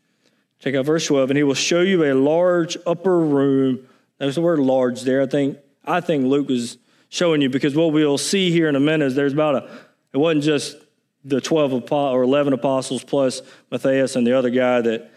Check 0.61 0.75
out 0.75 0.87
verse 0.87 1.07
12, 1.09 1.29
and 1.29 1.37
he 1.37 1.43
will 1.43 1.53
show 1.53 1.83
you 1.83 2.05
a 2.05 2.15
large 2.15 2.79
upper 2.87 3.21
room. 3.21 3.87
There's 4.17 4.37
the 4.37 4.41
word 4.41 4.59
large 4.59 5.03
there. 5.03 5.21
I 5.21 5.27
think, 5.27 5.59
I 5.85 6.01
think 6.01 6.25
Luke 6.25 6.49
is 6.49 6.79
showing 7.11 7.43
you 7.43 7.51
because 7.51 7.77
what 7.77 7.93
we'll 7.93 8.17
see 8.17 8.51
here 8.51 8.67
in 8.67 8.77
a 8.77 8.81
minute 8.81 9.05
is 9.05 9.15
there's 9.15 9.35
about 9.35 9.57
a, 9.57 9.71
it 10.15 10.17
wasn't 10.17 10.45
just 10.45 10.79
the 11.23 11.39
12 11.39 11.93
or 11.93 12.23
11 12.23 12.55
apostles 12.55 13.05
plus 13.05 13.43
Matthias 13.71 14.17
and 14.17 14.27
the 14.27 14.33
other 14.33 14.49
guy 14.49 14.81
that 14.81 15.13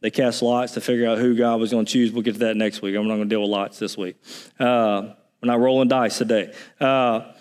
they 0.00 0.10
cast 0.10 0.42
lots 0.42 0.72
to 0.74 0.80
figure 0.80 1.06
out 1.06 1.18
who 1.18 1.34
God 1.34 1.60
was 1.60 1.70
going 1.70 1.84
to 1.84 1.92
choose. 1.92 2.12
We'll 2.12 2.22
get 2.22 2.34
to 2.34 2.40
that 2.40 2.56
next 2.56 2.82
week. 2.82 2.96
I'm 2.96 3.06
not 3.06 3.16
going 3.16 3.28
to 3.28 3.34
deal 3.34 3.42
with 3.42 3.50
lots 3.50 3.78
this 3.78 3.96
week. 3.96 4.16
Uh, 4.58 5.14
we're 5.42 5.46
not 5.46 5.60
rolling 5.60 5.88
dice 5.88 6.18
today. 6.18 6.52
Uh, 6.80 7.32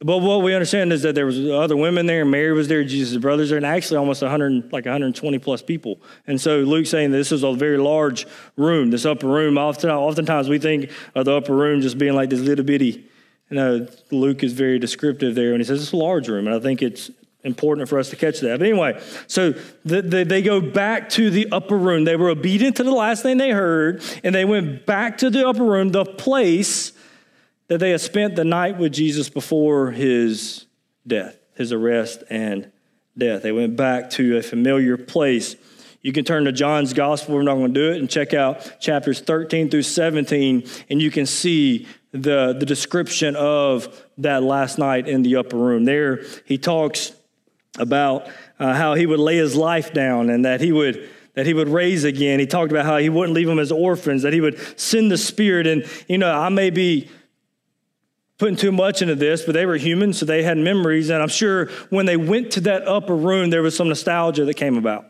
but 0.00 0.18
what 0.18 0.42
we 0.42 0.52
understand 0.52 0.92
is 0.92 1.02
that 1.02 1.14
there 1.14 1.24
was 1.24 1.38
other 1.48 1.76
women 1.76 2.04
there, 2.04 2.26
Mary 2.26 2.52
was 2.52 2.68
there, 2.68 2.84
Jesus' 2.84 3.16
brothers 3.16 3.48
there, 3.48 3.56
and 3.56 3.64
actually 3.64 3.96
almost 3.96 4.20
100, 4.20 4.70
like 4.70 4.84
120 4.84 5.38
plus 5.38 5.62
people. 5.62 6.02
And 6.26 6.38
so 6.38 6.58
Luke's 6.58 6.90
saying 6.90 7.12
this 7.12 7.32
is 7.32 7.42
a 7.42 7.54
very 7.54 7.78
large 7.78 8.26
room, 8.56 8.90
this 8.90 9.06
upper 9.06 9.26
room. 9.26 9.56
Often, 9.56 9.90
oftentimes 9.90 10.50
we 10.50 10.58
think 10.58 10.90
of 11.14 11.24
the 11.24 11.32
upper 11.32 11.54
room 11.54 11.80
just 11.80 11.96
being 11.96 12.14
like 12.14 12.28
this 12.28 12.40
little 12.40 12.64
bitty. 12.64 13.08
You 13.48 13.56
know, 13.56 13.86
Luke 14.10 14.42
is 14.42 14.52
very 14.52 14.78
descriptive 14.78 15.34
there, 15.34 15.52
and 15.52 15.60
he 15.60 15.64
says 15.64 15.82
it's 15.82 15.92
a 15.92 15.96
large 15.96 16.28
room, 16.28 16.46
and 16.46 16.54
I 16.54 16.60
think 16.60 16.82
it's 16.82 17.10
important 17.46 17.88
for 17.88 17.98
us 17.98 18.10
to 18.10 18.16
catch 18.16 18.40
that. 18.40 18.58
But 18.58 18.68
anyway, 18.68 19.00
so 19.26 19.52
the, 19.84 20.02
the, 20.02 20.24
they 20.24 20.42
go 20.42 20.60
back 20.60 21.08
to 21.10 21.30
the 21.30 21.48
upper 21.52 21.78
room. 21.78 22.04
They 22.04 22.16
were 22.16 22.28
obedient 22.28 22.76
to 22.76 22.84
the 22.84 22.90
last 22.90 23.22
thing 23.22 23.38
they 23.38 23.50
heard, 23.50 24.02
and 24.22 24.34
they 24.34 24.44
went 24.44 24.84
back 24.84 25.18
to 25.18 25.30
the 25.30 25.46
upper 25.46 25.64
room, 25.64 25.90
the 25.90 26.04
place 26.04 26.92
that 27.68 27.78
they 27.78 27.90
had 27.90 28.00
spent 28.00 28.36
the 28.36 28.44
night 28.44 28.78
with 28.78 28.92
Jesus 28.92 29.28
before 29.28 29.92
his 29.92 30.66
death, 31.06 31.38
his 31.54 31.72
arrest 31.72 32.22
and 32.28 32.70
death. 33.16 33.42
They 33.42 33.52
went 33.52 33.76
back 33.76 34.10
to 34.10 34.36
a 34.36 34.42
familiar 34.42 34.96
place. 34.96 35.56
You 36.02 36.12
can 36.12 36.24
turn 36.24 36.44
to 36.44 36.52
John's 36.52 36.92
gospel, 36.92 37.34
we're 37.34 37.42
not 37.42 37.54
going 37.54 37.74
to 37.74 37.80
do 37.80 37.92
it, 37.92 37.98
and 37.98 38.08
check 38.08 38.34
out 38.34 38.80
chapters 38.80 39.20
13 39.20 39.70
through 39.70 39.82
17, 39.82 40.64
and 40.88 41.02
you 41.02 41.10
can 41.10 41.26
see 41.26 41.88
the, 42.12 42.54
the 42.58 42.66
description 42.66 43.34
of 43.34 44.04
that 44.18 44.42
last 44.42 44.78
night 44.78 45.08
in 45.08 45.22
the 45.22 45.36
upper 45.36 45.56
room. 45.56 45.84
There, 45.84 46.22
he 46.44 46.58
talks 46.58 47.12
about 47.78 48.28
uh, 48.58 48.74
how 48.74 48.94
he 48.94 49.06
would 49.06 49.20
lay 49.20 49.36
his 49.36 49.54
life 49.54 49.92
down 49.92 50.30
and 50.30 50.44
that 50.44 50.60
he 50.60 50.72
would 50.72 51.08
that 51.34 51.44
he 51.44 51.52
would 51.52 51.68
raise 51.68 52.04
again. 52.04 52.40
He 52.40 52.46
talked 52.46 52.72
about 52.72 52.86
how 52.86 52.96
he 52.96 53.10
wouldn't 53.10 53.34
leave 53.34 53.46
them 53.46 53.58
as 53.58 53.70
orphans, 53.70 54.22
that 54.22 54.32
he 54.32 54.40
would 54.40 54.58
send 54.80 55.10
the 55.10 55.18
Spirit. 55.18 55.66
And, 55.66 55.84
you 56.08 56.16
know, 56.16 56.32
I 56.32 56.48
may 56.48 56.70
be 56.70 57.10
putting 58.38 58.56
too 58.56 58.72
much 58.72 59.02
into 59.02 59.14
this, 59.14 59.42
but 59.42 59.52
they 59.52 59.66
were 59.66 59.76
human, 59.76 60.14
so 60.14 60.24
they 60.24 60.42
had 60.42 60.56
memories. 60.56 61.10
And 61.10 61.22
I'm 61.22 61.28
sure 61.28 61.66
when 61.90 62.06
they 62.06 62.16
went 62.16 62.52
to 62.52 62.60
that 62.62 62.88
upper 62.88 63.14
room, 63.14 63.50
there 63.50 63.62
was 63.62 63.76
some 63.76 63.88
nostalgia 63.88 64.46
that 64.46 64.54
came 64.54 64.78
about. 64.78 65.04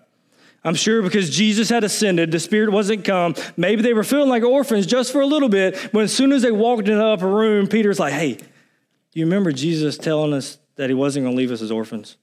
I'm 0.64 0.74
sure 0.74 1.00
because 1.00 1.31
Jesus 1.31 1.68
had 1.68 1.85
ascended, 1.85 2.33
the 2.33 2.40
Spirit 2.40 2.70
wasn't 2.70 3.05
come. 3.05 3.37
Maybe 3.57 3.83
they 3.83 3.94
were 3.94 4.02
feeling 4.02 4.29
like 4.29 4.42
orphans 4.42 4.85
just 4.85 5.12
for 5.12 5.20
a 5.20 5.26
little 5.26 5.48
bit. 5.48 5.90
But 5.92 6.02
as 6.02 6.12
soon 6.12 6.33
as 6.33 6.42
they 6.42 6.50
walked 6.50 6.88
in 6.88 6.98
the 6.98 7.07
upper 7.07 7.29
room, 7.29 7.68
Peter's 7.68 8.00
like, 8.00 8.12
hey, 8.12 8.38
you 9.12 9.24
remember 9.24 9.52
Jesus 9.52 9.96
telling 9.96 10.33
us 10.33 10.59
that 10.74 10.90
he 10.90 10.94
wasn't 10.94 11.24
going 11.24 11.37
to 11.37 11.38
leave 11.38 11.52
us 11.52 11.62
as 11.62 11.70
orphans? 11.70 12.16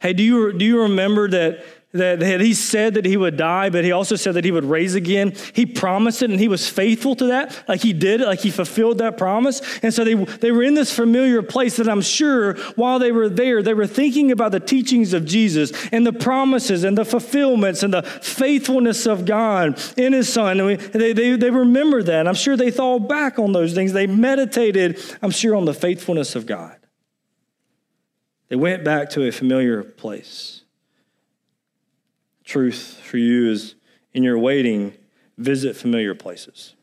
Hey, 0.00 0.12
do 0.12 0.22
you, 0.22 0.52
do 0.52 0.64
you 0.64 0.82
remember 0.82 1.28
that 1.28 1.64
that, 1.94 2.18
that 2.20 2.40
he 2.40 2.54
said 2.54 2.94
that 2.94 3.04
he 3.06 3.16
would 3.16 3.36
die, 3.36 3.70
but 3.70 3.84
he 3.84 3.92
also 3.92 4.16
said 4.16 4.34
that 4.34 4.44
he 4.44 4.50
would 4.50 4.64
raise 4.64 4.96
again. 4.96 5.32
He 5.52 5.64
promised 5.64 6.22
it 6.22 6.30
and 6.30 6.40
he 6.40 6.48
was 6.48 6.68
faithful 6.68 7.14
to 7.16 7.26
that. 7.26 7.62
Like 7.68 7.80
he 7.80 7.92
did 7.92 8.20
it, 8.20 8.26
like 8.26 8.40
he 8.40 8.50
fulfilled 8.50 8.98
that 8.98 9.16
promise. 9.16 9.62
And 9.80 9.94
so 9.94 10.02
they, 10.02 10.14
they 10.14 10.50
were 10.50 10.64
in 10.64 10.74
this 10.74 10.94
familiar 10.94 11.40
place 11.40 11.76
that 11.76 11.88
I'm 11.88 12.00
sure 12.00 12.54
while 12.74 12.98
they 12.98 13.12
were 13.12 13.28
there, 13.28 13.62
they 13.62 13.74
were 13.74 13.86
thinking 13.86 14.32
about 14.32 14.50
the 14.50 14.58
teachings 14.58 15.12
of 15.12 15.24
Jesus 15.24 15.72
and 15.92 16.04
the 16.04 16.12
promises 16.12 16.82
and 16.82 16.98
the 16.98 17.04
fulfillments 17.04 17.84
and 17.84 17.94
the 17.94 18.02
faithfulness 18.02 19.06
of 19.06 19.24
God 19.24 19.80
in 19.96 20.12
his 20.12 20.30
son. 20.30 20.58
And 20.58 20.80
they, 20.80 21.12
they, 21.12 21.36
they 21.36 21.50
remember 21.50 22.02
that. 22.02 22.26
I'm 22.26 22.34
sure 22.34 22.56
they 22.56 22.72
thought 22.72 23.08
back 23.08 23.38
on 23.38 23.52
those 23.52 23.72
things. 23.72 23.92
They 23.92 24.08
meditated, 24.08 25.00
I'm 25.22 25.30
sure, 25.30 25.54
on 25.54 25.64
the 25.64 25.74
faithfulness 25.74 26.34
of 26.34 26.44
God. 26.44 26.76
They 28.48 28.56
went 28.56 28.84
back 28.84 29.10
to 29.10 29.26
a 29.26 29.32
familiar 29.32 29.82
place 29.82 30.64
truth 32.44 33.00
for 33.02 33.16
you 33.16 33.50
is 33.50 33.74
in 34.12 34.22
your 34.22 34.38
waiting, 34.38 34.94
visit 35.38 35.74
familiar 35.76 36.14
places. 36.14 36.74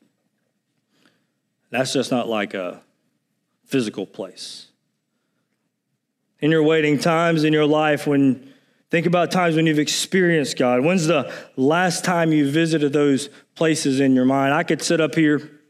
That's 1.70 1.94
just 1.94 2.12
not 2.12 2.28
like 2.28 2.54
a 2.54 2.82
physical 3.66 4.06
place. 4.06 4.68
In 6.40 6.52
your 6.52 6.64
waiting 6.64 7.00
times 7.00 7.44
in 7.44 7.54
your 7.54 7.68
life, 7.68 8.08
when 8.08 8.52
think 8.90 9.06
about 9.06 9.32
times 9.32 9.56
when 9.56 9.68
you've 9.68 9.80
experienced 9.80 10.58
God. 10.58 10.84
When's 10.84 11.08
the 11.08 11.32
last 11.56 12.04
time 12.04 12.34
you 12.34 12.50
visited 12.50 12.92
those 12.92 13.30
places 13.56 14.02
in 14.02 14.16
your 14.16 14.26
mind? 14.26 14.54
I 14.54 14.64
could 14.64 14.82
sit 14.82 15.00
up 15.00 15.16
here 15.16 15.61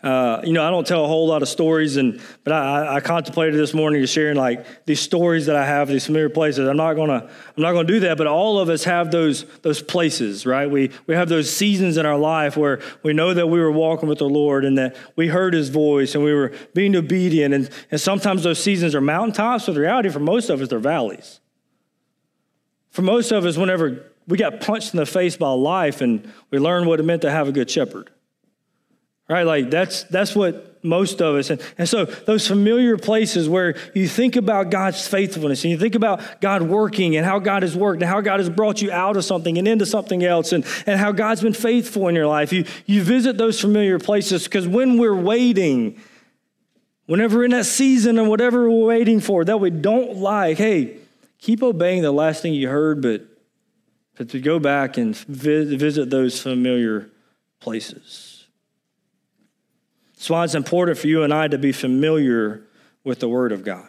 uh, 0.00 0.40
you 0.44 0.52
know, 0.52 0.64
I 0.64 0.70
don't 0.70 0.86
tell 0.86 1.04
a 1.04 1.08
whole 1.08 1.26
lot 1.26 1.42
of 1.42 1.48
stories, 1.48 1.96
and 1.96 2.20
but 2.44 2.52
I, 2.52 2.96
I 2.96 3.00
contemplated 3.00 3.58
this 3.58 3.74
morning 3.74 4.00
to 4.00 4.06
sharing 4.06 4.36
like 4.36 4.64
these 4.86 5.00
stories 5.00 5.46
that 5.46 5.56
I 5.56 5.66
have, 5.66 5.88
these 5.88 6.06
familiar 6.06 6.28
places. 6.28 6.68
I'm 6.68 6.76
not 6.76 6.94
gonna, 6.94 7.28
I'm 7.56 7.62
not 7.62 7.72
gonna 7.72 7.88
do 7.88 7.98
that, 8.00 8.16
but 8.16 8.28
all 8.28 8.60
of 8.60 8.68
us 8.68 8.84
have 8.84 9.10
those 9.10 9.44
those 9.62 9.82
places, 9.82 10.46
right? 10.46 10.70
We 10.70 10.92
we 11.08 11.16
have 11.16 11.28
those 11.28 11.54
seasons 11.54 11.96
in 11.96 12.06
our 12.06 12.16
life 12.16 12.56
where 12.56 12.80
we 13.02 13.12
know 13.12 13.34
that 13.34 13.48
we 13.48 13.58
were 13.58 13.72
walking 13.72 14.08
with 14.08 14.18
the 14.18 14.28
Lord 14.28 14.64
and 14.64 14.78
that 14.78 14.94
we 15.16 15.26
heard 15.26 15.52
His 15.52 15.68
voice 15.68 16.14
and 16.14 16.22
we 16.22 16.32
were 16.32 16.52
being 16.74 16.94
obedient. 16.94 17.52
And 17.52 17.68
and 17.90 18.00
sometimes 18.00 18.44
those 18.44 18.62
seasons 18.62 18.94
are 18.94 19.00
mountaintops, 19.00 19.66
but 19.66 19.72
the 19.72 19.80
reality 19.80 20.10
for 20.10 20.20
most 20.20 20.48
of 20.48 20.62
us 20.62 20.68
they're 20.68 20.78
valleys. 20.78 21.40
For 22.90 23.02
most 23.02 23.32
of 23.32 23.44
us, 23.44 23.56
whenever 23.56 24.04
we 24.28 24.38
got 24.38 24.60
punched 24.60 24.94
in 24.94 24.98
the 24.98 25.06
face 25.06 25.36
by 25.36 25.50
life 25.50 26.00
and 26.00 26.32
we 26.52 26.60
learned 26.60 26.86
what 26.86 27.00
it 27.00 27.02
meant 27.02 27.22
to 27.22 27.32
have 27.32 27.48
a 27.48 27.52
good 27.52 27.68
shepherd 27.68 28.10
right? 29.28 29.44
Like 29.44 29.70
that's 29.70 30.04
that's 30.04 30.34
what 30.34 30.64
most 30.84 31.20
of 31.20 31.34
us 31.34 31.50
and, 31.50 31.60
and 31.76 31.88
so 31.88 32.04
those 32.04 32.46
familiar 32.46 32.96
places 32.96 33.48
where 33.48 33.76
you 33.94 34.06
think 34.06 34.36
about 34.36 34.70
God's 34.70 35.06
faithfulness 35.06 35.64
and 35.64 35.72
you 35.72 35.78
think 35.78 35.96
about 35.96 36.40
God 36.40 36.62
working 36.62 37.16
and 37.16 37.26
how 37.26 37.40
God 37.40 37.62
has 37.62 37.76
worked 37.76 38.00
and 38.00 38.08
how 38.08 38.20
God 38.20 38.38
has 38.38 38.48
brought 38.48 38.80
you 38.80 38.92
out 38.92 39.16
of 39.16 39.24
something 39.24 39.58
and 39.58 39.66
into 39.66 39.84
something 39.84 40.22
else 40.22 40.52
and, 40.52 40.64
and 40.86 41.00
how 41.00 41.10
God's 41.10 41.42
been 41.42 41.52
faithful 41.52 42.06
in 42.08 42.14
your 42.14 42.28
life. 42.28 42.52
You 42.52 42.64
you 42.86 43.02
visit 43.02 43.36
those 43.36 43.60
familiar 43.60 43.98
places 43.98 44.44
because 44.44 44.68
when 44.68 44.98
we're 44.98 45.14
waiting, 45.14 46.00
whenever 47.06 47.44
in 47.44 47.50
that 47.50 47.66
season 47.66 48.18
and 48.18 48.28
whatever 48.28 48.70
we're 48.70 48.86
waiting 48.86 49.18
for 49.18 49.44
that 49.44 49.58
we 49.58 49.70
don't 49.70 50.16
like, 50.16 50.58
hey, 50.58 50.98
keep 51.38 51.62
obeying 51.62 52.02
the 52.02 52.12
last 52.12 52.42
thing 52.42 52.54
you 52.54 52.68
heard, 52.68 53.02
but, 53.02 53.22
but 54.16 54.28
to 54.30 54.40
go 54.40 54.58
back 54.58 54.96
and 54.96 55.16
visit 55.16 56.10
those 56.10 56.40
familiar 56.40 57.10
places. 57.60 58.27
That's 60.18 60.30
why 60.30 60.42
it's 60.42 60.56
important 60.56 60.98
for 60.98 61.06
you 61.06 61.22
and 61.22 61.32
I 61.32 61.46
to 61.46 61.58
be 61.58 61.70
familiar 61.70 62.64
with 63.04 63.20
the 63.20 63.28
Word 63.28 63.52
of 63.52 63.64
God. 63.64 63.88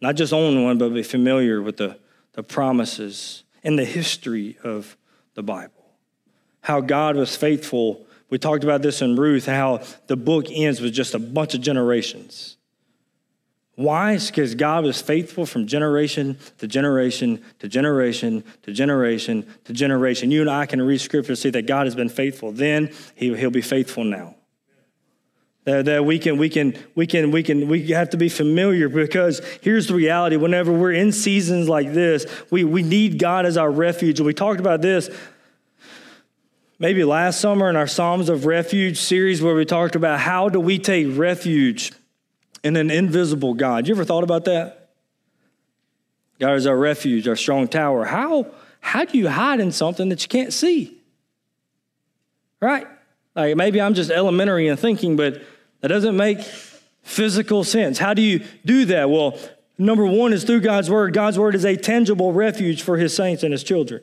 Not 0.00 0.16
just 0.16 0.32
own 0.32 0.64
one, 0.64 0.78
but 0.78 0.88
be 0.88 1.04
familiar 1.04 1.62
with 1.62 1.76
the, 1.76 1.96
the 2.32 2.42
promises 2.42 3.44
and 3.62 3.78
the 3.78 3.84
history 3.84 4.58
of 4.64 4.96
the 5.34 5.44
Bible. 5.44 5.84
How 6.60 6.80
God 6.80 7.14
was 7.14 7.36
faithful. 7.36 8.04
We 8.30 8.38
talked 8.38 8.64
about 8.64 8.82
this 8.82 9.00
in 9.00 9.14
Ruth, 9.14 9.46
how 9.46 9.80
the 10.08 10.16
book 10.16 10.46
ends 10.50 10.80
with 10.80 10.92
just 10.92 11.14
a 11.14 11.20
bunch 11.20 11.54
of 11.54 11.60
generations. 11.60 12.56
Why? 13.82 14.12
It's 14.12 14.30
because 14.30 14.54
God 14.54 14.84
was 14.84 15.00
faithful 15.02 15.44
from 15.44 15.66
generation 15.66 16.38
to 16.58 16.66
generation 16.66 17.42
to 17.58 17.68
generation 17.68 18.44
to 18.62 18.72
generation 18.72 19.46
to 19.64 19.72
generation. 19.72 20.30
You 20.30 20.40
and 20.42 20.50
I 20.50 20.66
can 20.66 20.80
read 20.80 21.00
scripture 21.00 21.32
to 21.32 21.36
see 21.36 21.50
that 21.50 21.66
God 21.66 21.86
has 21.86 21.94
been 21.94 22.08
faithful. 22.08 22.52
Then 22.52 22.92
he, 23.14 23.34
He'll 23.36 23.50
be 23.50 23.60
faithful 23.60 24.04
now. 24.04 24.36
That, 25.64 25.84
that 25.84 26.04
we 26.04 26.18
can, 26.18 26.38
we 26.38 26.48
can, 26.48 26.76
we 26.96 27.06
can, 27.06 27.30
we 27.30 27.42
can, 27.42 27.68
we 27.68 27.86
have 27.88 28.10
to 28.10 28.16
be 28.16 28.28
familiar 28.28 28.88
because 28.88 29.40
here's 29.60 29.86
the 29.86 29.94
reality. 29.94 30.36
Whenever 30.36 30.72
we're 30.72 30.92
in 30.92 31.12
seasons 31.12 31.68
like 31.68 31.92
this, 31.92 32.26
we, 32.50 32.64
we 32.64 32.82
need 32.82 33.18
God 33.18 33.46
as 33.46 33.56
our 33.56 33.70
refuge. 33.70 34.18
And 34.18 34.26
we 34.26 34.34
talked 34.34 34.58
about 34.58 34.82
this 34.82 35.08
maybe 36.80 37.04
last 37.04 37.40
summer 37.40 37.70
in 37.70 37.76
our 37.76 37.86
Psalms 37.86 38.28
of 38.28 38.44
Refuge 38.44 38.98
series 38.98 39.40
where 39.40 39.54
we 39.54 39.64
talked 39.64 39.94
about 39.94 40.18
how 40.18 40.48
do 40.48 40.58
we 40.58 40.80
take 40.80 41.06
refuge 41.16 41.92
in 42.62 42.76
an 42.76 42.90
invisible 42.90 43.54
God. 43.54 43.88
You 43.88 43.94
ever 43.94 44.04
thought 44.04 44.24
about 44.24 44.44
that? 44.44 44.90
God 46.38 46.54
is 46.54 46.66
our 46.66 46.76
refuge, 46.76 47.28
our 47.28 47.36
strong 47.36 47.68
tower. 47.68 48.04
How, 48.04 48.46
how 48.80 49.04
do 49.04 49.18
you 49.18 49.28
hide 49.28 49.60
in 49.60 49.72
something 49.72 50.08
that 50.08 50.22
you 50.22 50.28
can't 50.28 50.52
see? 50.52 50.98
Right? 52.60 52.86
Like 53.34 53.56
maybe 53.56 53.80
I'm 53.80 53.94
just 53.94 54.10
elementary 54.10 54.68
in 54.68 54.76
thinking, 54.76 55.16
but 55.16 55.42
that 55.80 55.88
doesn't 55.88 56.16
make 56.16 56.40
physical 57.02 57.64
sense. 57.64 57.98
How 57.98 58.14
do 58.14 58.22
you 58.22 58.44
do 58.64 58.84
that? 58.86 59.10
Well, 59.10 59.38
number 59.78 60.06
one 60.06 60.32
is 60.32 60.44
through 60.44 60.60
God's 60.60 60.90
word. 60.90 61.12
God's 61.12 61.38
word 61.38 61.54
is 61.54 61.64
a 61.64 61.76
tangible 61.76 62.32
refuge 62.32 62.82
for 62.82 62.96
his 62.96 63.14
saints 63.14 63.42
and 63.42 63.52
his 63.52 63.64
children 63.64 64.02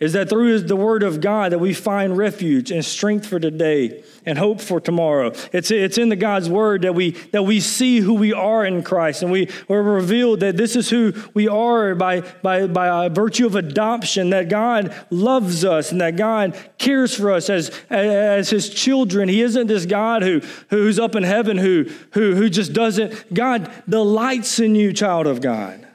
is 0.00 0.14
that 0.14 0.30
through 0.30 0.58
the 0.60 0.76
word 0.76 1.02
of 1.02 1.20
God 1.20 1.52
that 1.52 1.58
we 1.58 1.74
find 1.74 2.16
refuge 2.16 2.70
and 2.70 2.82
strength 2.82 3.26
for 3.26 3.38
today 3.38 4.02
and 4.24 4.38
hope 4.38 4.62
for 4.62 4.80
tomorrow. 4.80 5.32
It's, 5.52 5.70
it's 5.70 5.98
in 5.98 6.08
the 6.08 6.16
God's 6.16 6.48
word 6.48 6.82
that 6.82 6.94
we, 6.94 7.10
that 7.32 7.42
we 7.42 7.60
see 7.60 8.00
who 8.00 8.14
we 8.14 8.32
are 8.32 8.64
in 8.64 8.82
Christ 8.82 9.22
and 9.22 9.30
we, 9.30 9.50
we're 9.68 9.82
revealed 9.82 10.40
that 10.40 10.56
this 10.56 10.74
is 10.74 10.88
who 10.88 11.12
we 11.34 11.48
are 11.48 11.94
by, 11.94 12.22
by, 12.42 12.66
by 12.66 13.10
virtue 13.10 13.44
of 13.44 13.56
adoption, 13.56 14.30
that 14.30 14.48
God 14.48 14.94
loves 15.10 15.66
us 15.66 15.92
and 15.92 16.00
that 16.00 16.16
God 16.16 16.58
cares 16.78 17.14
for 17.14 17.30
us 17.30 17.50
as, 17.50 17.70
as 17.90 18.48
his 18.48 18.70
children. 18.70 19.28
He 19.28 19.42
isn't 19.42 19.66
this 19.66 19.84
God 19.84 20.22
who, 20.22 20.40
who's 20.70 20.98
up 20.98 21.14
in 21.14 21.24
heaven 21.24 21.58
who, 21.58 21.90
who, 22.12 22.34
who 22.34 22.48
just 22.48 22.72
doesn't, 22.72 23.34
God 23.34 23.70
delights 23.86 24.60
in 24.60 24.74
you, 24.74 24.94
child 24.94 25.26
of 25.26 25.42
God. 25.42 25.86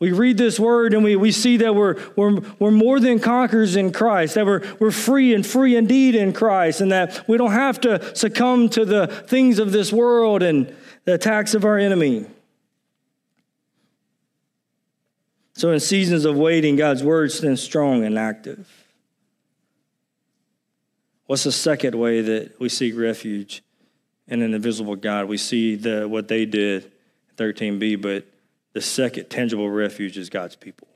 We 0.00 0.12
read 0.12 0.36
this 0.36 0.58
word 0.58 0.92
and 0.92 1.04
we, 1.04 1.16
we 1.16 1.30
see 1.30 1.58
that 1.58 1.74
we're, 1.74 1.96
we're, 2.16 2.40
we're 2.58 2.70
more 2.72 2.98
than 2.98 3.20
conquerors 3.20 3.76
in 3.76 3.92
Christ, 3.92 4.34
that 4.34 4.44
we're, 4.44 4.62
we're 4.80 4.90
free 4.90 5.34
and 5.34 5.46
free 5.46 5.76
indeed 5.76 6.14
in 6.14 6.32
Christ, 6.32 6.80
and 6.80 6.90
that 6.90 7.26
we 7.28 7.38
don't 7.38 7.52
have 7.52 7.80
to 7.82 8.14
succumb 8.16 8.68
to 8.70 8.84
the 8.84 9.06
things 9.06 9.58
of 9.58 9.72
this 9.72 9.92
world 9.92 10.42
and 10.42 10.74
the 11.04 11.14
attacks 11.14 11.54
of 11.54 11.64
our 11.64 11.78
enemy. 11.78 12.26
So, 15.56 15.70
in 15.70 15.78
seasons 15.78 16.24
of 16.24 16.36
waiting, 16.36 16.74
God's 16.74 17.04
word 17.04 17.30
stands 17.30 17.62
strong 17.62 18.04
and 18.04 18.18
active. 18.18 18.68
What's 21.26 21.44
the 21.44 21.52
second 21.52 21.94
way 21.94 22.20
that 22.20 22.58
we 22.58 22.68
seek 22.68 22.96
refuge 22.96 23.62
in 24.26 24.42
an 24.42 24.52
invisible 24.52 24.96
God? 24.96 25.26
We 25.26 25.36
see 25.36 25.76
the, 25.76 26.08
what 26.08 26.26
they 26.26 26.44
did, 26.44 26.90
13b, 27.36 28.02
but 28.02 28.26
the 28.74 28.80
second 28.80 29.30
tangible 29.30 29.70
refuge 29.70 30.18
is 30.18 30.28
God's 30.28 30.56
people. 30.56 30.88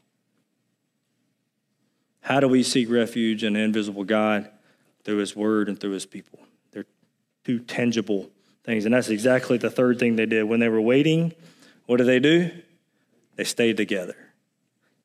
How 2.21 2.41
do 2.41 2.49
we 2.49 2.63
seek 2.63 2.91
refuge 2.91 3.45
in 3.45 3.57
an 3.57 3.63
invisible 3.63 4.05
God? 4.05 4.51
Through 5.05 5.19
His 5.19 5.35
Word 5.35 5.69
and 5.69 5.81
through 5.81 5.93
His 5.93 6.05
people. 6.05 6.41
They're 6.73 6.85
two 7.45 7.61
tangible 7.61 8.29
things. 8.65 8.85
And 8.85 8.93
that's 8.93 9.09
exactly 9.09 9.57
the 9.57 9.71
third 9.71 9.99
thing 9.99 10.17
they 10.17 10.27
did. 10.27 10.45
When 10.45 10.61
they 10.61 10.69
were 10.69 10.81
waiting, 10.81 11.33
what 11.87 11.97
did 11.97 12.07
they 12.07 12.19
do? 12.19 12.51
They 13.37 13.45
stayed 13.45 13.79
together. 13.79 14.17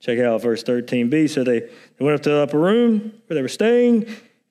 Check 0.02 0.20
out 0.20 0.42
verse 0.42 0.64
13b. 0.64 1.30
So 1.30 1.46
they, 1.46 1.60
they 1.60 1.70
went 2.00 2.16
up 2.16 2.24
to 2.24 2.30
the 2.32 2.40
upper 2.40 2.60
room 2.60 3.14
where 3.28 3.36
they 3.36 3.42
were 3.42 3.48
staying, 3.48 4.08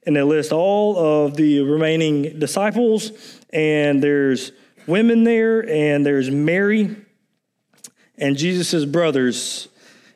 and 0.07 0.17
they 0.17 0.23
list 0.23 0.53
all 0.53 0.97
of 0.97 1.37
the 1.37 1.61
remaining 1.61 2.39
disciples. 2.39 3.13
And 3.51 4.03
there's 4.03 4.53
women 4.87 5.25
there, 5.25 5.69
and 5.69 6.07
there's 6.07 6.31
Mary 6.31 6.97
and 8.23 8.37
Jesus' 8.37 8.85
brothers, 8.85 9.69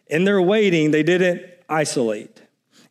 in 0.07 0.25
their 0.25 0.41
waiting, 0.41 0.93
they 0.93 1.03
didn't 1.03 1.43
isolate. 1.69 2.41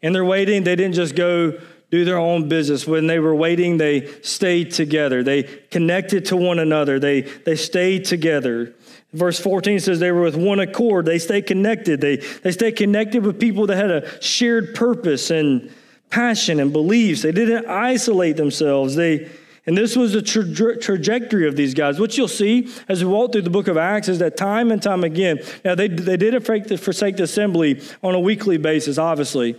In 0.01 0.11
their 0.11 0.25
waiting, 0.25 0.65
they 0.65 0.75
didn't 0.75 0.95
just 0.95 1.15
go 1.15 1.57
do 1.89 2.03
their 2.03 2.17
own 2.17 2.49
business. 2.49 2.85
When 2.85 3.07
they 3.07 3.19
were 3.19 3.33
waiting, 3.33 3.77
they 3.77 4.07
stayed 4.21 4.71
together. 4.71 5.23
They 5.23 5.43
connected 5.43 6.25
to 6.25 6.35
one 6.35 6.59
another. 6.59 6.99
They, 6.99 7.21
they 7.21 7.55
stayed 7.55 8.03
together. 8.03 8.75
Verse 9.13 9.39
14 9.39 9.79
says 9.79 10.01
they 10.01 10.11
were 10.11 10.21
with 10.21 10.35
one 10.35 10.59
accord. 10.59 11.05
They 11.05 11.19
stayed 11.19 11.47
connected. 11.47 12.01
They, 12.01 12.17
they 12.17 12.51
stayed 12.51 12.75
connected 12.75 13.25
with 13.25 13.39
people 13.39 13.67
that 13.67 13.77
had 13.77 13.91
a 13.91 14.21
shared 14.21 14.75
purpose 14.75 15.31
and 15.31 15.71
passion 16.09 16.59
and 16.59 16.73
beliefs. 16.73 17.21
They 17.21 17.31
didn't 17.31 17.67
isolate 17.67 18.35
themselves. 18.35 18.95
They, 18.95 19.29
and 19.65 19.77
this 19.77 19.95
was 19.95 20.13
the 20.13 20.21
tra- 20.21 20.77
trajectory 20.77 21.47
of 21.47 21.55
these 21.55 21.73
guys. 21.73 21.99
What 21.99 22.17
you'll 22.17 22.27
see 22.27 22.69
as 22.87 23.03
we 23.03 23.11
walk 23.11 23.31
through 23.31 23.43
the 23.43 23.49
book 23.49 23.67
of 23.67 23.77
Acts 23.77 24.07
is 24.07 24.19
that 24.19 24.37
time 24.37 24.71
and 24.71 24.81
time 24.81 25.03
again, 25.03 25.39
now 25.63 25.75
they, 25.75 25.87
they 25.87 26.17
didn't 26.17 26.41
forsake 26.41 27.17
the 27.17 27.23
assembly 27.23 27.81
on 28.03 28.15
a 28.15 28.19
weekly 28.19 28.57
basis, 28.57 28.97
obviously, 28.97 29.55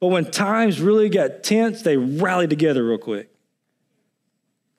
but 0.00 0.08
when 0.08 0.30
times 0.30 0.80
really 0.80 1.08
got 1.08 1.42
tense, 1.42 1.82
they 1.82 1.96
rallied 1.96 2.50
together 2.50 2.86
real 2.86 2.98
quick. 2.98 3.30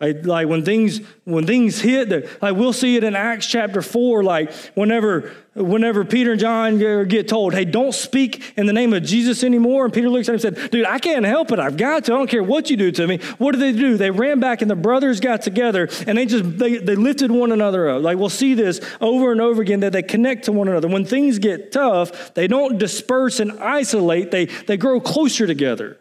Like, 0.02 0.26
like 0.26 0.48
when 0.48 0.64
things 0.64 1.02
when 1.26 1.46
things 1.46 1.82
hit, 1.82 2.42
like 2.42 2.56
we'll 2.56 2.72
see 2.72 2.96
it 2.96 3.04
in 3.04 3.18
Acts 3.18 3.48
chapter 3.48 3.82
four. 3.82 4.24
Like 4.24 4.54
whenever 4.74 5.34
whenever 5.56 6.06
Peter 6.06 6.32
and 6.32 6.40
John 6.40 6.78
get 7.10 7.28
told, 7.28 7.54
"Hey, 7.54 7.66
don't 7.66 7.94
speak 7.94 8.54
in 8.56 8.66
the 8.66 8.72
name 8.72 8.94
of 8.94 9.04
Jesus 9.04 9.44
anymore," 9.44 9.84
and 9.84 9.94
Peter 9.94 10.08
looks 10.08 10.30
at 10.30 10.36
him 10.36 10.54
and 10.54 10.58
said, 10.58 10.72
"Dude, 10.72 10.86
I 10.86 11.00
can't 11.00 11.26
help 11.26 11.52
it. 11.52 11.60
I've 11.60 11.76
got 11.76 12.06
to. 12.06 12.14
I 12.14 12.18
don't 12.18 12.30
care 12.30 12.42
what 12.42 12.70
you 12.70 12.78
do 12.78 12.92
to 12.92 13.08
me." 13.08 13.18
What 13.40 13.52
did 13.52 13.60
they 13.60 13.74
do? 13.74 13.98
They 13.98 14.10
ran 14.10 14.40
back, 14.40 14.62
and 14.62 14.72
the 14.72 14.76
brothers 14.78 15.20
got 15.20 15.42
together, 15.42 15.90
and 16.08 16.18
they 16.18 16.26
just 16.26 16.58
they, 16.58 16.78
they 16.78 16.96
lifted 16.96 17.30
one 17.30 17.52
another 17.52 17.90
up. 17.90 18.02
Like 18.02 18.18
we'll 18.18 18.30
see 18.30 18.54
this 18.54 18.80
over 19.02 19.34
and 19.34 19.42
over 19.42 19.62
again 19.62 19.82
that 19.82 19.92
they 19.92 20.04
connect 20.04 20.46
to 20.46 20.54
one 20.54 20.70
another. 20.70 20.88
When 20.88 21.04
things 21.04 21.40
get 21.40 21.74
tough, 21.74 22.34
they 22.36 22.48
don't 22.48 22.78
disperse 22.78 23.42
and 23.42 23.52
isolate. 23.60 24.32
They 24.32 24.46
they 24.46 24.78
grow 24.78 25.02
closer 25.02 25.46
together 25.46 25.98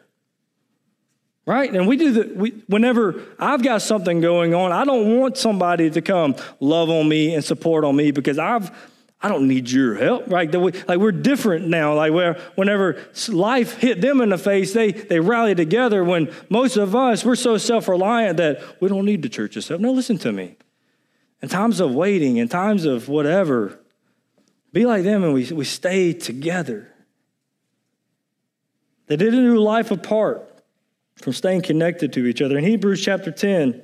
right? 1.48 1.72
And 1.72 1.88
we 1.88 1.96
do 1.96 2.12
that 2.12 2.36
we, 2.36 2.50
whenever 2.66 3.22
I've 3.38 3.62
got 3.62 3.80
something 3.80 4.20
going 4.20 4.52
on, 4.52 4.70
I 4.70 4.84
don't 4.84 5.16
want 5.16 5.38
somebody 5.38 5.88
to 5.88 6.02
come 6.02 6.36
love 6.60 6.90
on 6.90 7.08
me 7.08 7.34
and 7.34 7.42
support 7.42 7.84
on 7.84 7.96
me 7.96 8.10
because 8.10 8.38
I've 8.38 8.70
I 9.20 9.28
don't 9.28 9.48
need 9.48 9.68
your 9.70 9.96
help, 9.96 10.30
right? 10.30 10.52
Like 10.54 10.98
we're 10.98 11.10
different 11.10 11.66
now. 11.66 11.94
Like 11.94 12.12
where 12.12 12.34
whenever 12.54 13.02
life 13.28 13.78
hit 13.78 14.02
them 14.02 14.20
in 14.20 14.28
the 14.28 14.36
face, 14.36 14.74
they 14.74 14.92
they 14.92 15.20
rally 15.20 15.54
together. 15.54 16.04
When 16.04 16.30
most 16.50 16.76
of 16.76 16.94
us 16.94 17.24
we're 17.24 17.34
so 17.34 17.56
self 17.56 17.88
reliant 17.88 18.36
that 18.36 18.62
we 18.82 18.90
don't 18.90 19.06
need 19.06 19.22
the 19.22 19.30
church's 19.30 19.66
help. 19.68 19.80
No, 19.80 19.90
listen 19.90 20.18
to 20.18 20.32
me. 20.32 20.56
In 21.40 21.48
times 21.48 21.80
of 21.80 21.94
waiting, 21.94 22.36
in 22.36 22.48
times 22.48 22.84
of 22.84 23.08
whatever, 23.08 23.80
be 24.74 24.84
like 24.84 25.02
them 25.02 25.24
and 25.24 25.32
we 25.32 25.50
we 25.50 25.64
stay 25.64 26.12
together. 26.12 26.92
They 29.06 29.16
didn't 29.16 29.44
do 29.44 29.58
life 29.58 29.90
apart 29.90 30.44
from 31.20 31.32
staying 31.32 31.62
connected 31.62 32.12
to 32.14 32.26
each 32.26 32.40
other. 32.40 32.58
In 32.58 32.64
Hebrews 32.64 33.04
chapter 33.04 33.30
10, 33.30 33.82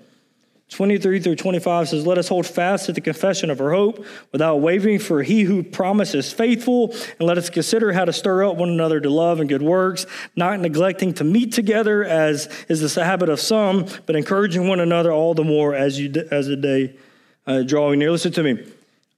23 0.71 1.21
through 1.21 1.37
25 1.37 1.89
says, 1.91 2.07
Let 2.07 2.19
us 2.19 2.29
hold 2.29 2.47
fast 2.47 2.87
to 2.87 2.93
the 2.93 3.01
confession 3.01 3.51
of 3.51 3.61
our 3.61 3.71
hope 3.71 4.05
without 4.33 4.57
wavering, 4.57 4.99
for 4.99 5.23
he 5.23 5.43
who 5.43 5.63
promises 5.63 6.33
faithful, 6.33 6.93
and 7.19 7.29
let 7.29 7.39
us 7.39 7.51
consider 7.51 7.93
how 7.93 8.05
to 8.05 8.13
stir 8.13 8.45
up 8.45 8.57
one 8.57 8.71
another 8.71 9.01
to 9.01 9.11
love 9.11 9.41
and 9.41 9.49
good 9.49 9.63
works, 9.63 10.07
not 10.37 10.59
neglecting 10.61 11.13
to 11.15 11.25
meet 11.25 11.53
together 11.53 12.05
as 12.05 12.49
is 12.69 12.95
the 12.95 13.05
habit 13.05 13.29
of 13.29 13.41
some, 13.41 13.87
but 14.07 14.17
encouraging 14.17 14.67
one 14.67 14.81
another 14.81 15.13
all 15.13 15.35
the 15.35 15.45
more 15.45 15.75
as, 15.75 16.01
you, 16.01 16.13
as 16.31 16.47
the 16.47 16.57
day 16.57 16.97
uh, 17.47 17.63
drawing 17.63 17.99
near. 17.99 18.11
Listen 18.11 18.33
to 18.33 18.43
me. 18.43 18.67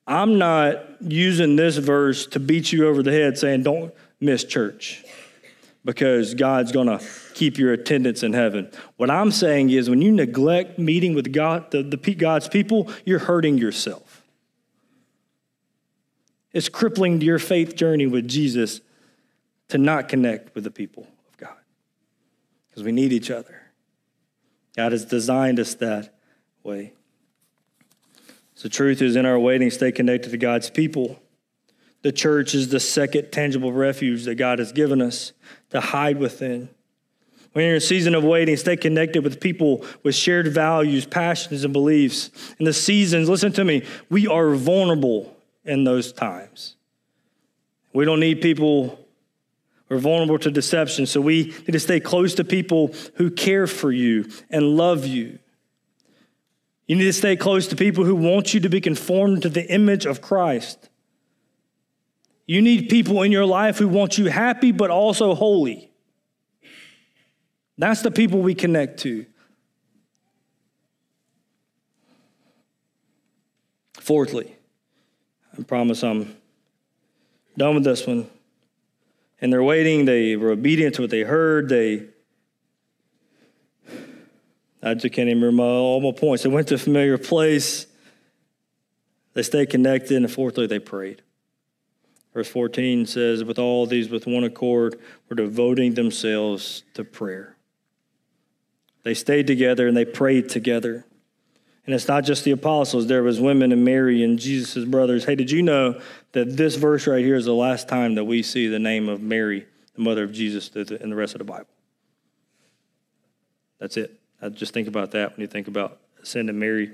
I'm 0.07 0.39
not 0.39 1.01
using 1.01 1.57
this 1.57 1.79
verse 1.79 2.27
to 2.29 2.41
beat 2.41 2.73
you 2.73 2.87
over 2.87 3.03
the 3.03 3.13
head 3.13 3.39
saying, 3.39 3.63
Don't 3.63 3.95
miss 4.21 4.45
church 4.45 5.05
because 5.87 6.35
God's 6.35 6.73
going 6.73 6.89
to 6.89 7.01
keep 7.33 7.57
your 7.57 7.73
attendance 7.73 8.25
in 8.25 8.33
heaven. 8.33 8.71
What 8.97 9.09
I'm 9.09 9.31
saying 9.31 9.71
is 9.71 9.89
when 9.89 10.03
you 10.03 10.11
neglect 10.11 10.79
meeting 10.79 11.15
with 11.15 11.33
God, 11.33 11.71
the, 11.71 11.83
the 11.83 11.97
God's 12.15 12.49
people, 12.49 12.91
you're 13.05 13.21
hurting 13.21 13.57
yourself. 13.57 14.25
It's 16.53 16.69
crippling 16.69 17.21
to 17.21 17.27
your 17.27 17.39
faith 17.39 17.77
journey 17.77 18.07
with 18.07 18.27
Jesus 18.27 18.81
to 19.69 19.79
not 19.79 20.09
connect 20.09 20.55
with 20.55 20.65
the 20.65 20.71
people 20.71 21.07
of 21.29 21.37
God 21.37 21.57
because 22.69 22.83
we 22.83 22.93
need 22.93 23.13
each 23.13 23.31
other. 23.31 23.63
God 24.77 24.93
has 24.93 25.05
designed 25.05 25.61
us 25.61 25.75
that 25.77 26.15
way. 26.63 26.95
So, 28.55 28.69
truth 28.69 29.03
is 29.03 29.17
in 29.17 29.27
our 29.27 29.39
waiting, 29.39 29.71
stay 29.71 29.93
connected 29.93 30.31
to 30.31 30.39
God's 30.39 30.71
people. 30.71 31.21
The 32.07 32.13
church 32.13 32.55
is 32.55 32.69
the 32.69 32.79
second 32.79 33.33
tangible 33.33 33.73
refuge 33.73 34.27
that 34.27 34.37
God 34.37 34.61
has 34.61 34.71
given 34.71 35.03
us 35.03 35.33
to 35.71 35.81
hide 35.81 36.19
within. 36.19 36.69
When 37.53 37.65
you're 37.65 37.75
in 37.75 37.79
a 37.79 37.81
season 37.81 38.15
of 38.15 38.23
waiting, 38.23 38.57
stay 38.57 38.77
connected 38.77 39.25
with 39.25 39.41
people 39.41 39.85
with 40.05 40.15
shared 40.15 40.47
values, 40.47 41.05
passions, 41.05 41.65
and 41.65 41.73
beliefs. 41.73 42.31
In 42.61 42.65
the 42.65 42.73
seasons, 42.73 43.29
listen 43.29 43.51
to 43.55 43.65
me, 43.65 43.83
we 44.09 44.29
are 44.29 44.55
vulnerable 44.55 45.37
in 45.65 45.83
those 45.83 46.13
times. 46.13 46.77
We 47.93 48.05
don't 48.05 48.21
need 48.21 48.41
people, 48.41 49.05
we're 49.89 49.99
vulnerable 49.99 50.39
to 50.39 50.51
deception, 50.53 51.07
so 51.07 51.21
we 51.21 51.47
need 51.47 51.73
to 51.73 51.81
stay 51.81 51.99
close 51.99 52.37
to 52.37 52.45
people 52.45 52.95
who 53.17 53.33
care 53.33 53.67
for 53.67 53.91
you 53.91 54.31
and 54.49 54.77
love 54.77 55.05
you. 55.07 55.41
You 56.87 56.95
need 56.95 57.03
to 57.03 57.13
stay 57.13 57.35
close 57.35 57.67
to 57.67 57.75
people 57.75 58.05
who 58.05 58.15
want 58.15 58.55
you 58.55 58.61
to 58.61 58.69
be 58.69 58.81
conformed 58.81 59.43
to 59.43 59.49
the 59.49 59.69
image 59.69 60.07
of 60.07 60.21
Christ. 60.21 60.89
You 62.47 62.63
need 62.63 62.89
people 62.89 63.23
in 63.23 63.33
your 63.33 63.45
life 63.45 63.79
who 63.79 63.89
want 63.89 64.19
you 64.19 64.27
happy 64.27 64.73
but 64.73 64.91
also 64.91 65.35
holy. 65.35 65.91
That's 67.77 68.03
the 68.03 68.11
people 68.11 68.41
we 68.41 68.55
connect 68.55 69.01
to. 69.01 69.27
Fourthly, 73.95 74.55
I 75.59 75.63
promise 75.65 76.05
I'm 76.05 76.37
done 77.59 77.75
with 77.75 77.85
this 77.85 78.07
one. 78.07 78.31
And 79.41 79.53
their 79.53 79.63
waiting, 79.63 80.05
they 80.05 80.37
were 80.37 80.53
obedient 80.53 80.95
to 80.95 81.03
what 81.03 81.11
they 81.11 81.23
heard, 81.23 81.69
they 81.69 82.07
I 84.87 84.95
just 84.95 85.13
can't 85.15 85.29
even 85.29 85.43
remember 85.43 85.65
all 85.65 86.01
my 86.01 86.17
points. 86.17 86.45
They 86.45 86.49
went 86.49 86.69
to 86.69 86.77
a 86.77 86.79
familiar 86.79 87.19
place. 87.19 87.87
They 89.35 89.43
stayed 89.43 89.69
connected, 89.69 90.17
and 90.17 90.31
fourthly, 90.31 90.69
they 90.69 90.79
prayed. 90.79 91.23
Verse 92.37 92.49
14 92.49 93.07
says, 93.07 93.45
With 93.45 93.59
all 93.59 93.87
these, 93.87 94.11
with 94.11 94.27
one 94.27 94.45
accord, 94.45 95.01
were 95.31 95.37
devoting 95.37 95.95
themselves 95.95 96.83
to 96.93 97.03
prayer. 97.03 97.57
They 99.05 99.15
stayed 99.15 99.47
together 99.47 99.89
and 99.89 99.97
they 99.97 100.05
prayed 100.05 100.51
together. 100.51 101.07
And 101.87 101.95
it's 101.95 102.09
not 102.09 102.25
just 102.25 102.45
the 102.45 102.51
apostles, 102.51 103.07
there 103.07 103.23
was 103.23 103.41
women 103.41 103.73
and 103.73 103.87
Mary 103.87 104.23
and 104.23 104.39
Jesus' 104.39 104.85
brothers. 104.85 105.25
Hey, 105.25 105.35
did 105.35 105.51
you 105.51 105.63
know 105.63 105.99
that 106.33 106.59
this 106.59 106.75
verse 106.75 107.07
right 107.07 107.25
here 107.25 107.37
is 107.37 107.47
the 107.47 107.55
last 107.55 107.89
time 107.89 108.17
that 108.17 108.25
we 108.25 108.43
see 108.43 108.69
the 108.69 108.79
name 108.79 109.09
of 109.09 109.23
Mary, 109.23 109.65
the 109.95 110.03
mother 110.03 110.25
of 110.25 110.33
Jesus, 110.33 110.69
in 110.69 111.09
the 111.09 111.17
rest 111.17 111.35
of 111.35 111.39
the 111.39 111.45
Bible? 111.45 111.71
That's 113.79 113.97
it. 113.97 114.21
I 114.43 114.51
just 114.51 114.75
think 114.75 114.89
about 114.89 115.13
that 115.13 115.35
when 115.35 115.41
you 115.41 115.47
think 115.47 115.69
about 115.69 116.01
sending 116.23 116.59
Mary 116.59 116.91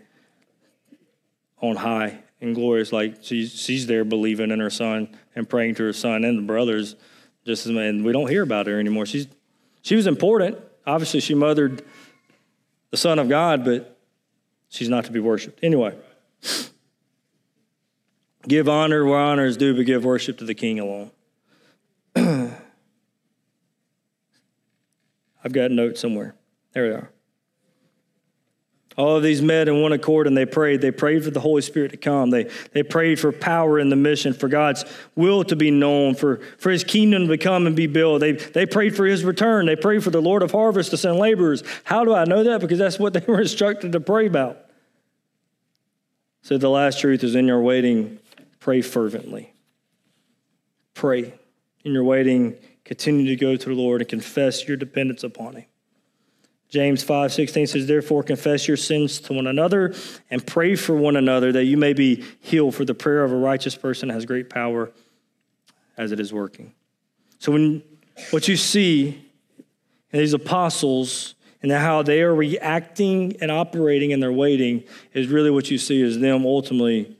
on 1.60 1.74
high 1.74 2.20
and 2.42 2.54
glorious, 2.54 2.92
like 2.92 3.16
she's 3.22 3.52
she's 3.52 3.86
there 3.86 4.04
believing 4.04 4.50
in 4.50 4.60
her 4.60 4.70
son 4.70 5.16
and 5.34 5.48
praying 5.48 5.76
to 5.76 5.84
her 5.84 5.92
son 5.92 6.24
and 6.24 6.38
the 6.38 6.42
brothers. 6.42 6.96
Just 7.44 7.66
as 7.66 7.74
and 7.74 8.04
we 8.04 8.12
don't 8.12 8.28
hear 8.28 8.42
about 8.42 8.66
her 8.66 8.78
anymore. 8.78 9.06
She's 9.06 9.26
she 9.82 9.96
was 9.96 10.06
important. 10.06 10.58
Obviously, 10.86 11.20
she 11.20 11.34
mothered 11.34 11.82
the 12.90 12.96
Son 12.96 13.18
of 13.18 13.28
God, 13.28 13.64
but 13.64 13.98
she's 14.68 14.88
not 14.88 15.04
to 15.06 15.12
be 15.12 15.20
worshipped. 15.20 15.60
Anyway, 15.62 15.96
give 18.46 18.68
honor 18.68 19.04
where 19.04 19.18
honor 19.18 19.46
is 19.46 19.56
due, 19.56 19.74
but 19.74 19.86
give 19.86 20.04
worship 20.04 20.38
to 20.38 20.44
the 20.44 20.54
King 20.54 20.78
alone. 20.78 21.10
I've 25.44 25.52
got 25.52 25.70
a 25.70 25.74
note 25.74 25.98
somewhere. 25.98 26.34
There 26.72 26.84
we 26.84 26.90
are. 26.90 27.11
All 28.96 29.16
of 29.16 29.22
these 29.22 29.40
met 29.40 29.68
in 29.68 29.80
one 29.80 29.92
accord 29.92 30.26
and 30.26 30.36
they 30.36 30.44
prayed. 30.44 30.80
They 30.80 30.90
prayed 30.90 31.24
for 31.24 31.30
the 31.30 31.40
Holy 31.40 31.62
Spirit 31.62 31.92
to 31.92 31.96
come. 31.96 32.30
They, 32.30 32.50
they 32.72 32.82
prayed 32.82 33.18
for 33.18 33.32
power 33.32 33.78
in 33.78 33.88
the 33.88 33.96
mission, 33.96 34.34
for 34.34 34.48
God's 34.48 34.84
will 35.16 35.44
to 35.44 35.56
be 35.56 35.70
known, 35.70 36.14
for, 36.14 36.38
for 36.58 36.70
his 36.70 36.84
kingdom 36.84 37.28
to 37.28 37.38
come 37.38 37.66
and 37.66 37.74
be 37.74 37.86
built. 37.86 38.20
They, 38.20 38.32
they 38.32 38.66
prayed 38.66 38.94
for 38.94 39.06
his 39.06 39.24
return. 39.24 39.66
They 39.66 39.76
prayed 39.76 40.04
for 40.04 40.10
the 40.10 40.20
Lord 40.20 40.42
of 40.42 40.50
harvest 40.50 40.90
to 40.90 40.96
send 40.96 41.16
laborers. 41.18 41.62
How 41.84 42.04
do 42.04 42.14
I 42.14 42.24
know 42.24 42.44
that? 42.44 42.60
Because 42.60 42.78
that's 42.78 42.98
what 42.98 43.14
they 43.14 43.20
were 43.26 43.40
instructed 43.40 43.92
to 43.92 44.00
pray 44.00 44.26
about. 44.26 44.58
So 46.42 46.58
the 46.58 46.70
last 46.70 47.00
truth 47.00 47.24
is 47.24 47.34
in 47.34 47.46
your 47.46 47.60
waiting, 47.60 48.18
pray 48.60 48.82
fervently. 48.82 49.54
Pray. 50.94 51.34
In 51.84 51.92
your 51.92 52.04
waiting, 52.04 52.56
continue 52.84 53.26
to 53.26 53.36
go 53.36 53.56
to 53.56 53.68
the 53.68 53.74
Lord 53.74 54.02
and 54.02 54.10
confess 54.10 54.68
your 54.68 54.76
dependence 54.76 55.24
upon 55.24 55.54
him. 55.54 55.64
James 56.72 57.02
5 57.02 57.34
16 57.34 57.66
says, 57.66 57.86
Therefore, 57.86 58.22
confess 58.22 58.66
your 58.66 58.78
sins 58.78 59.20
to 59.20 59.34
one 59.34 59.46
another 59.46 59.94
and 60.30 60.44
pray 60.44 60.74
for 60.74 60.96
one 60.96 61.16
another 61.16 61.52
that 61.52 61.64
you 61.64 61.76
may 61.76 61.92
be 61.92 62.24
healed, 62.40 62.74
for 62.74 62.86
the 62.86 62.94
prayer 62.94 63.24
of 63.24 63.30
a 63.30 63.36
righteous 63.36 63.76
person 63.76 64.08
has 64.08 64.24
great 64.24 64.48
power 64.48 64.90
as 65.98 66.12
it 66.12 66.18
is 66.18 66.32
working. 66.32 66.72
So, 67.38 67.52
when 67.52 67.82
what 68.30 68.48
you 68.48 68.56
see 68.56 69.22
in 70.12 70.18
these 70.18 70.32
apostles 70.32 71.34
and 71.62 71.70
how 71.70 72.02
they 72.02 72.22
are 72.22 72.34
reacting 72.34 73.36
and 73.42 73.50
operating 73.50 74.14
and 74.14 74.22
their 74.22 74.32
waiting 74.32 74.84
is 75.12 75.28
really 75.28 75.50
what 75.50 75.70
you 75.70 75.76
see 75.76 76.00
is 76.00 76.20
them 76.20 76.46
ultimately. 76.46 77.16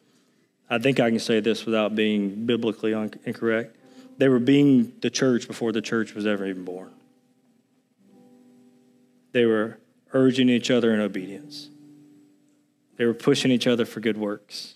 I 0.71 0.79
think 0.79 0.99
I 0.99 1.11
can 1.11 1.19
say 1.19 1.41
this 1.41 1.67
without 1.67 1.95
being 1.95 2.47
biblically 2.47 2.93
incorrect. 2.93 3.77
They 4.17 4.29
were 4.29 4.39
being 4.39 4.95
the 5.01 5.11
church 5.11 5.47
before 5.47 5.73
the 5.73 5.83
church 5.83 6.15
was 6.15 6.27
ever 6.27 6.47
even 6.47 6.65
born. 6.65 6.91
They 9.33 9.47
were 9.47 9.79
urging 10.13 10.49
each 10.49 10.71
other 10.71 10.93
in 10.95 11.01
obedience. 11.01 11.71
They 12.97 13.07
were 13.07 13.15
pushing 13.15 13.51
each 13.51 13.67
other 13.67 13.85
for 13.85 14.01
good 14.01 14.17
works. 14.17 14.75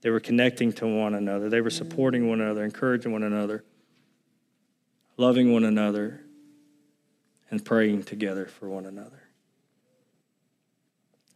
They 0.00 0.10
were 0.10 0.20
connecting 0.20 0.72
to 0.74 0.86
one 0.86 1.14
another. 1.14 1.48
They 1.48 1.60
were 1.60 1.70
supporting 1.70 2.28
one 2.28 2.40
another, 2.40 2.64
encouraging 2.64 3.10
one 3.10 3.22
another, 3.22 3.64
loving 5.16 5.52
one 5.52 5.64
another, 5.64 6.20
and 7.50 7.64
praying 7.64 8.04
together 8.04 8.46
for 8.46 8.68
one 8.68 8.86
another. 8.86 9.22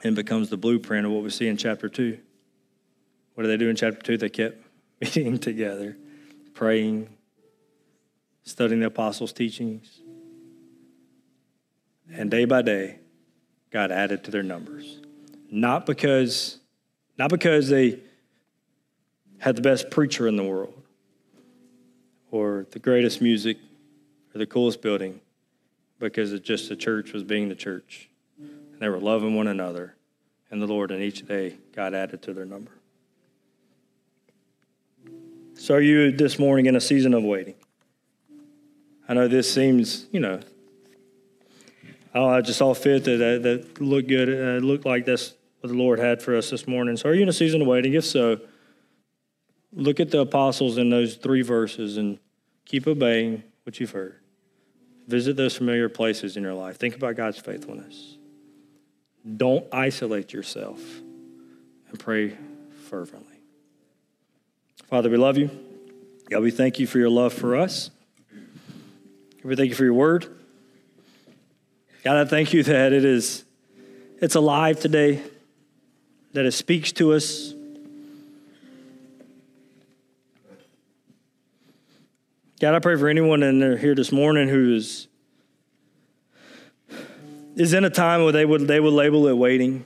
And 0.04 0.14
becomes 0.14 0.50
the 0.50 0.56
blueprint 0.56 1.06
of 1.06 1.12
what 1.12 1.22
we 1.22 1.30
see 1.30 1.48
in 1.48 1.56
chapter 1.56 1.88
2. 1.88 2.18
What 3.34 3.44
do 3.44 3.48
they 3.48 3.56
do 3.56 3.68
in 3.68 3.76
chapter 3.76 4.00
2? 4.00 4.18
They 4.18 4.28
kept 4.28 4.64
meeting 5.00 5.38
together, 5.38 5.96
praying, 6.54 7.08
studying 8.44 8.80
the 8.80 8.86
apostles' 8.86 9.32
teachings, 9.32 10.01
and 12.14 12.30
day 12.30 12.44
by 12.44 12.62
day, 12.62 12.98
God 13.70 13.90
added 13.90 14.24
to 14.24 14.30
their 14.30 14.42
numbers. 14.42 15.00
Not 15.50 15.86
because, 15.86 16.58
not 17.18 17.30
because 17.30 17.68
they 17.68 18.00
had 19.38 19.56
the 19.56 19.62
best 19.62 19.90
preacher 19.90 20.28
in 20.28 20.36
the 20.36 20.44
world, 20.44 20.74
or 22.30 22.66
the 22.70 22.78
greatest 22.78 23.20
music, 23.20 23.58
or 24.34 24.38
the 24.38 24.46
coolest 24.46 24.82
building, 24.82 25.20
because 25.98 26.32
it's 26.32 26.46
just 26.46 26.68
the 26.68 26.76
church 26.76 27.12
was 27.12 27.24
being 27.24 27.48
the 27.48 27.54
church. 27.54 28.08
And 28.38 28.80
they 28.80 28.88
were 28.88 29.00
loving 29.00 29.34
one 29.34 29.48
another 29.48 29.94
and 30.50 30.60
the 30.60 30.66
Lord, 30.66 30.90
and 30.90 31.02
each 31.02 31.26
day 31.26 31.56
God 31.74 31.94
added 31.94 32.22
to 32.22 32.34
their 32.34 32.44
number. 32.44 32.72
So, 35.54 35.74
are 35.74 35.80
you 35.80 36.12
this 36.12 36.38
morning 36.38 36.66
in 36.66 36.76
a 36.76 36.80
season 36.80 37.14
of 37.14 37.22
waiting? 37.22 37.54
I 39.08 39.14
know 39.14 39.28
this 39.28 39.52
seems, 39.52 40.06
you 40.12 40.20
know, 40.20 40.40
oh, 42.14 42.28
I 42.28 42.40
just 42.40 42.58
saw 42.58 42.74
fit 42.74 43.04
that 43.04 43.42
that, 43.42 43.80
looked 43.80 44.08
good. 44.08 44.28
Uh, 44.28 44.58
it 44.58 44.62
looked 44.62 44.84
like 44.84 45.04
that's 45.04 45.34
what 45.60 45.70
the 45.70 45.76
Lord 45.78 45.98
had 45.98 46.22
for 46.22 46.36
us 46.36 46.50
this 46.50 46.66
morning. 46.66 46.96
So, 46.96 47.08
are 47.08 47.14
you 47.14 47.22
in 47.22 47.28
a 47.28 47.32
season 47.32 47.62
of 47.62 47.66
waiting? 47.66 47.94
If 47.94 48.04
so, 48.04 48.40
look 49.72 50.00
at 50.00 50.10
the 50.10 50.20
apostles 50.20 50.78
in 50.78 50.90
those 50.90 51.16
three 51.16 51.42
verses 51.42 51.96
and 51.96 52.18
keep 52.64 52.86
obeying 52.86 53.42
what 53.64 53.80
you've 53.80 53.92
heard. 53.92 54.16
Visit 55.08 55.36
those 55.36 55.56
familiar 55.56 55.88
places 55.88 56.36
in 56.36 56.42
your 56.42 56.54
life. 56.54 56.78
Think 56.78 56.96
about 56.96 57.16
God's 57.16 57.38
faithfulness. 57.38 58.16
Don't 59.36 59.66
isolate 59.72 60.32
yourself 60.32 60.80
and 61.88 61.98
pray 61.98 62.36
fervently. 62.88 63.28
Father, 64.88 65.08
we 65.10 65.16
love 65.16 65.38
you. 65.38 65.50
God, 66.28 66.42
we 66.42 66.50
thank 66.50 66.78
you 66.78 66.86
for 66.86 66.98
your 66.98 67.10
love 67.10 67.32
for 67.32 67.56
us. 67.56 67.90
We 69.42 69.56
thank 69.56 69.70
you 69.70 69.74
for 69.74 69.84
your 69.84 69.94
word. 69.94 70.34
God, 72.04 72.16
I 72.16 72.24
thank 72.24 72.52
you 72.52 72.64
that 72.64 72.92
it 72.92 73.04
is 73.04 73.44
it's 74.20 74.34
alive 74.34 74.80
today, 74.80 75.22
that 76.32 76.44
it 76.44 76.52
speaks 76.52 76.90
to 76.92 77.12
us. 77.12 77.54
God, 82.60 82.74
I 82.74 82.78
pray 82.80 82.96
for 82.96 83.08
anyone 83.08 83.42
in 83.44 83.60
there 83.60 83.76
here 83.76 83.94
this 83.94 84.10
morning 84.10 84.48
who 84.48 84.74
is 84.74 85.06
is 87.54 87.72
in 87.72 87.84
a 87.84 87.90
time 87.90 88.24
where 88.24 88.32
they 88.32 88.44
would 88.44 88.66
they 88.66 88.80
would 88.80 88.92
label 88.92 89.28
it 89.28 89.36
waiting. 89.36 89.84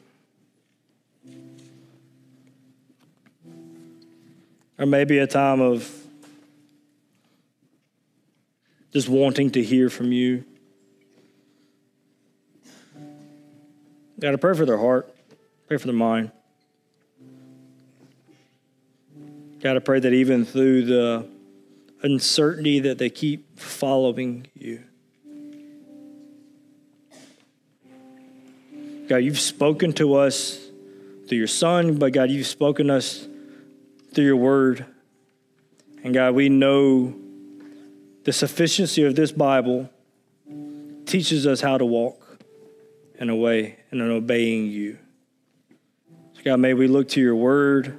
Or 4.79 4.87
maybe 4.87 5.19
a 5.19 5.27
time 5.27 5.61
of 5.61 5.91
just 8.93 9.09
wanting 9.09 9.51
to 9.51 9.62
hear 9.62 9.91
from 9.91 10.12
you. 10.12 10.45
God, 14.19 14.33
I 14.33 14.37
pray 14.37 14.55
for 14.55 14.64
their 14.64 14.79
heart. 14.79 15.14
Pray 15.69 15.77
for 15.77 15.87
their 15.87 15.95
mind. 15.95 16.31
God, 19.61 19.77
I 19.77 19.81
pray 19.81 20.01
that 20.01 20.12
even 20.12 20.47
through 20.47 20.87
the 20.87 21.29
uncertainty 22.03 22.81
that 22.81 22.99
they 22.99 23.11
keep 23.11 23.59
following 23.59 24.47
you. 24.55 24.83
God, 29.09 29.19
you've 29.19 29.39
spoken 29.39 29.93
to 29.95 30.14
us 30.14 30.61
through 31.29 31.39
your 31.39 31.47
Son, 31.47 31.97
but 31.99 32.12
God, 32.12 32.31
you've 32.31 32.47
spoken 32.47 32.89
to 32.89 32.95
us 32.95 33.27
through 34.14 34.25
your 34.25 34.37
word. 34.37 34.87
And 36.03 36.14
God, 36.14 36.35
we 36.35 36.49
know 36.49 37.14
the 38.25 38.33
sufficiency 38.33 39.05
of 39.05 39.14
this 39.14 39.31
Bible 39.31 39.91
teaches 41.05 41.47
us 41.47 41.61
how 41.61 41.77
to 41.79 41.85
walk 41.85 42.26
in 43.19 43.31
a 43.31 43.37
way 43.37 43.79
and 43.91 44.01
in 44.01 44.11
obeying 44.11 44.67
you. 44.67 44.99
So 46.35 46.43
God, 46.45 46.59
may 46.59 46.75
we 46.75 46.89
look 46.89 47.09
to 47.11 47.21
your 47.21 47.37
word 47.37 47.99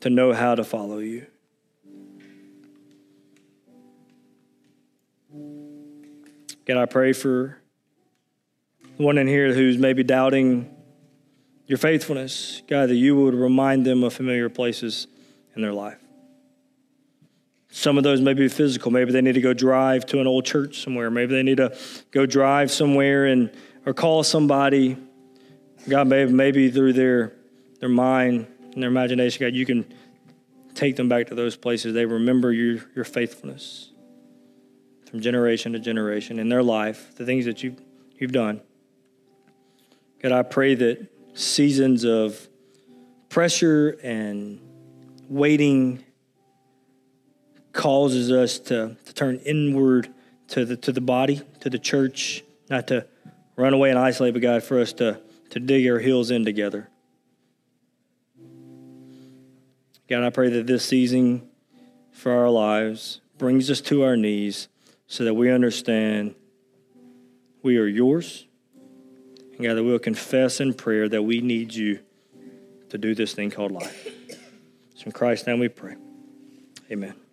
to 0.00 0.10
know 0.10 0.32
how 0.32 0.54
to 0.54 0.64
follow 0.64 0.98
you. 0.98 1.26
God, 6.66 6.78
I 6.78 6.86
pray 6.86 7.12
for 7.12 7.58
one 8.96 9.18
in 9.18 9.26
here 9.26 9.54
who's 9.54 9.78
maybe 9.78 10.02
doubting 10.02 10.74
your 11.66 11.78
faithfulness, 11.78 12.62
God, 12.68 12.88
that 12.88 12.96
you 12.96 13.16
would 13.16 13.34
remind 13.34 13.84
them 13.84 14.02
of 14.04 14.12
familiar 14.12 14.48
places 14.48 15.06
in 15.54 15.62
their 15.62 15.72
life. 15.72 15.98
Some 17.70 17.98
of 17.98 18.04
those 18.04 18.20
may 18.20 18.32
be 18.32 18.48
physical. 18.48 18.90
Maybe 18.90 19.12
they 19.12 19.20
need 19.20 19.34
to 19.34 19.40
go 19.40 19.52
drive 19.52 20.06
to 20.06 20.20
an 20.20 20.26
old 20.26 20.44
church 20.44 20.82
somewhere. 20.82 21.10
Maybe 21.10 21.34
they 21.34 21.42
need 21.42 21.58
to 21.58 21.76
go 22.10 22.24
drive 22.24 22.70
somewhere 22.70 23.26
and 23.26 23.50
or 23.86 23.94
call 23.94 24.22
somebody. 24.22 24.98
God, 25.88 26.08
maybe, 26.08 26.32
maybe 26.32 26.70
through 26.70 26.92
their 26.92 27.32
their 27.80 27.88
mind 27.88 28.46
and 28.72 28.82
their 28.82 28.90
imagination, 28.90 29.46
God, 29.46 29.54
you 29.54 29.64
can 29.64 29.86
take 30.74 30.96
them 30.96 31.08
back 31.08 31.28
to 31.28 31.34
those 31.34 31.56
places. 31.56 31.94
They 31.94 32.04
remember 32.04 32.52
your, 32.52 32.84
your 32.94 33.04
faithfulness 33.04 33.90
from 35.10 35.20
generation 35.20 35.72
to 35.72 35.78
generation 35.78 36.38
in 36.38 36.48
their 36.48 36.62
life, 36.62 37.14
the 37.16 37.24
things 37.24 37.44
that 37.44 37.62
you've, 37.62 37.80
you've 38.18 38.32
done. 38.32 38.60
God, 40.22 40.32
I 40.32 40.42
pray 40.42 40.74
that 40.74 41.06
seasons 41.34 42.04
of 42.04 42.48
pressure 43.28 43.98
and 44.02 44.60
waiting 45.28 46.04
causes 47.72 48.32
us 48.32 48.58
to, 48.58 48.96
to 49.04 49.14
turn 49.14 49.36
inward 49.44 50.12
to 50.48 50.64
the, 50.64 50.76
to 50.76 50.92
the 50.92 51.00
body, 51.00 51.42
to 51.60 51.70
the 51.70 51.78
church, 51.78 52.42
not 52.68 52.88
to 52.88 53.06
run 53.56 53.74
away 53.74 53.90
and 53.90 53.98
isolate, 53.98 54.34
but 54.34 54.42
God, 54.42 54.62
for 54.62 54.80
us 54.80 54.92
to, 54.94 55.20
to 55.50 55.60
dig 55.60 55.86
our 55.88 55.98
heels 55.98 56.30
in 56.30 56.44
together. 56.44 56.88
God, 60.08 60.22
I 60.22 60.30
pray 60.30 60.50
that 60.50 60.66
this 60.66 60.84
season 60.84 61.48
for 62.12 62.32
our 62.32 62.50
lives 62.50 63.20
brings 63.38 63.70
us 63.70 63.80
to 63.82 64.04
our 64.04 64.16
knees 64.16 64.68
so 65.08 65.24
that 65.24 65.34
we 65.34 65.50
understand 65.50 66.34
we 67.62 67.78
are 67.78 67.86
yours 67.86 68.46
and 69.56 69.64
God, 69.64 69.74
that 69.74 69.84
we'll 69.84 69.98
confess 69.98 70.60
in 70.60 70.74
prayer 70.74 71.08
that 71.08 71.22
we 71.22 71.40
need 71.40 71.74
you 71.74 72.00
to 72.90 72.98
do 72.98 73.14
this 73.14 73.34
thing 73.34 73.50
called 73.50 73.72
life. 73.72 74.08
So 74.94 75.06
in 75.06 75.12
Christ's 75.12 75.46
name 75.46 75.58
we 75.58 75.68
pray. 75.68 75.96
Amen. 76.90 77.25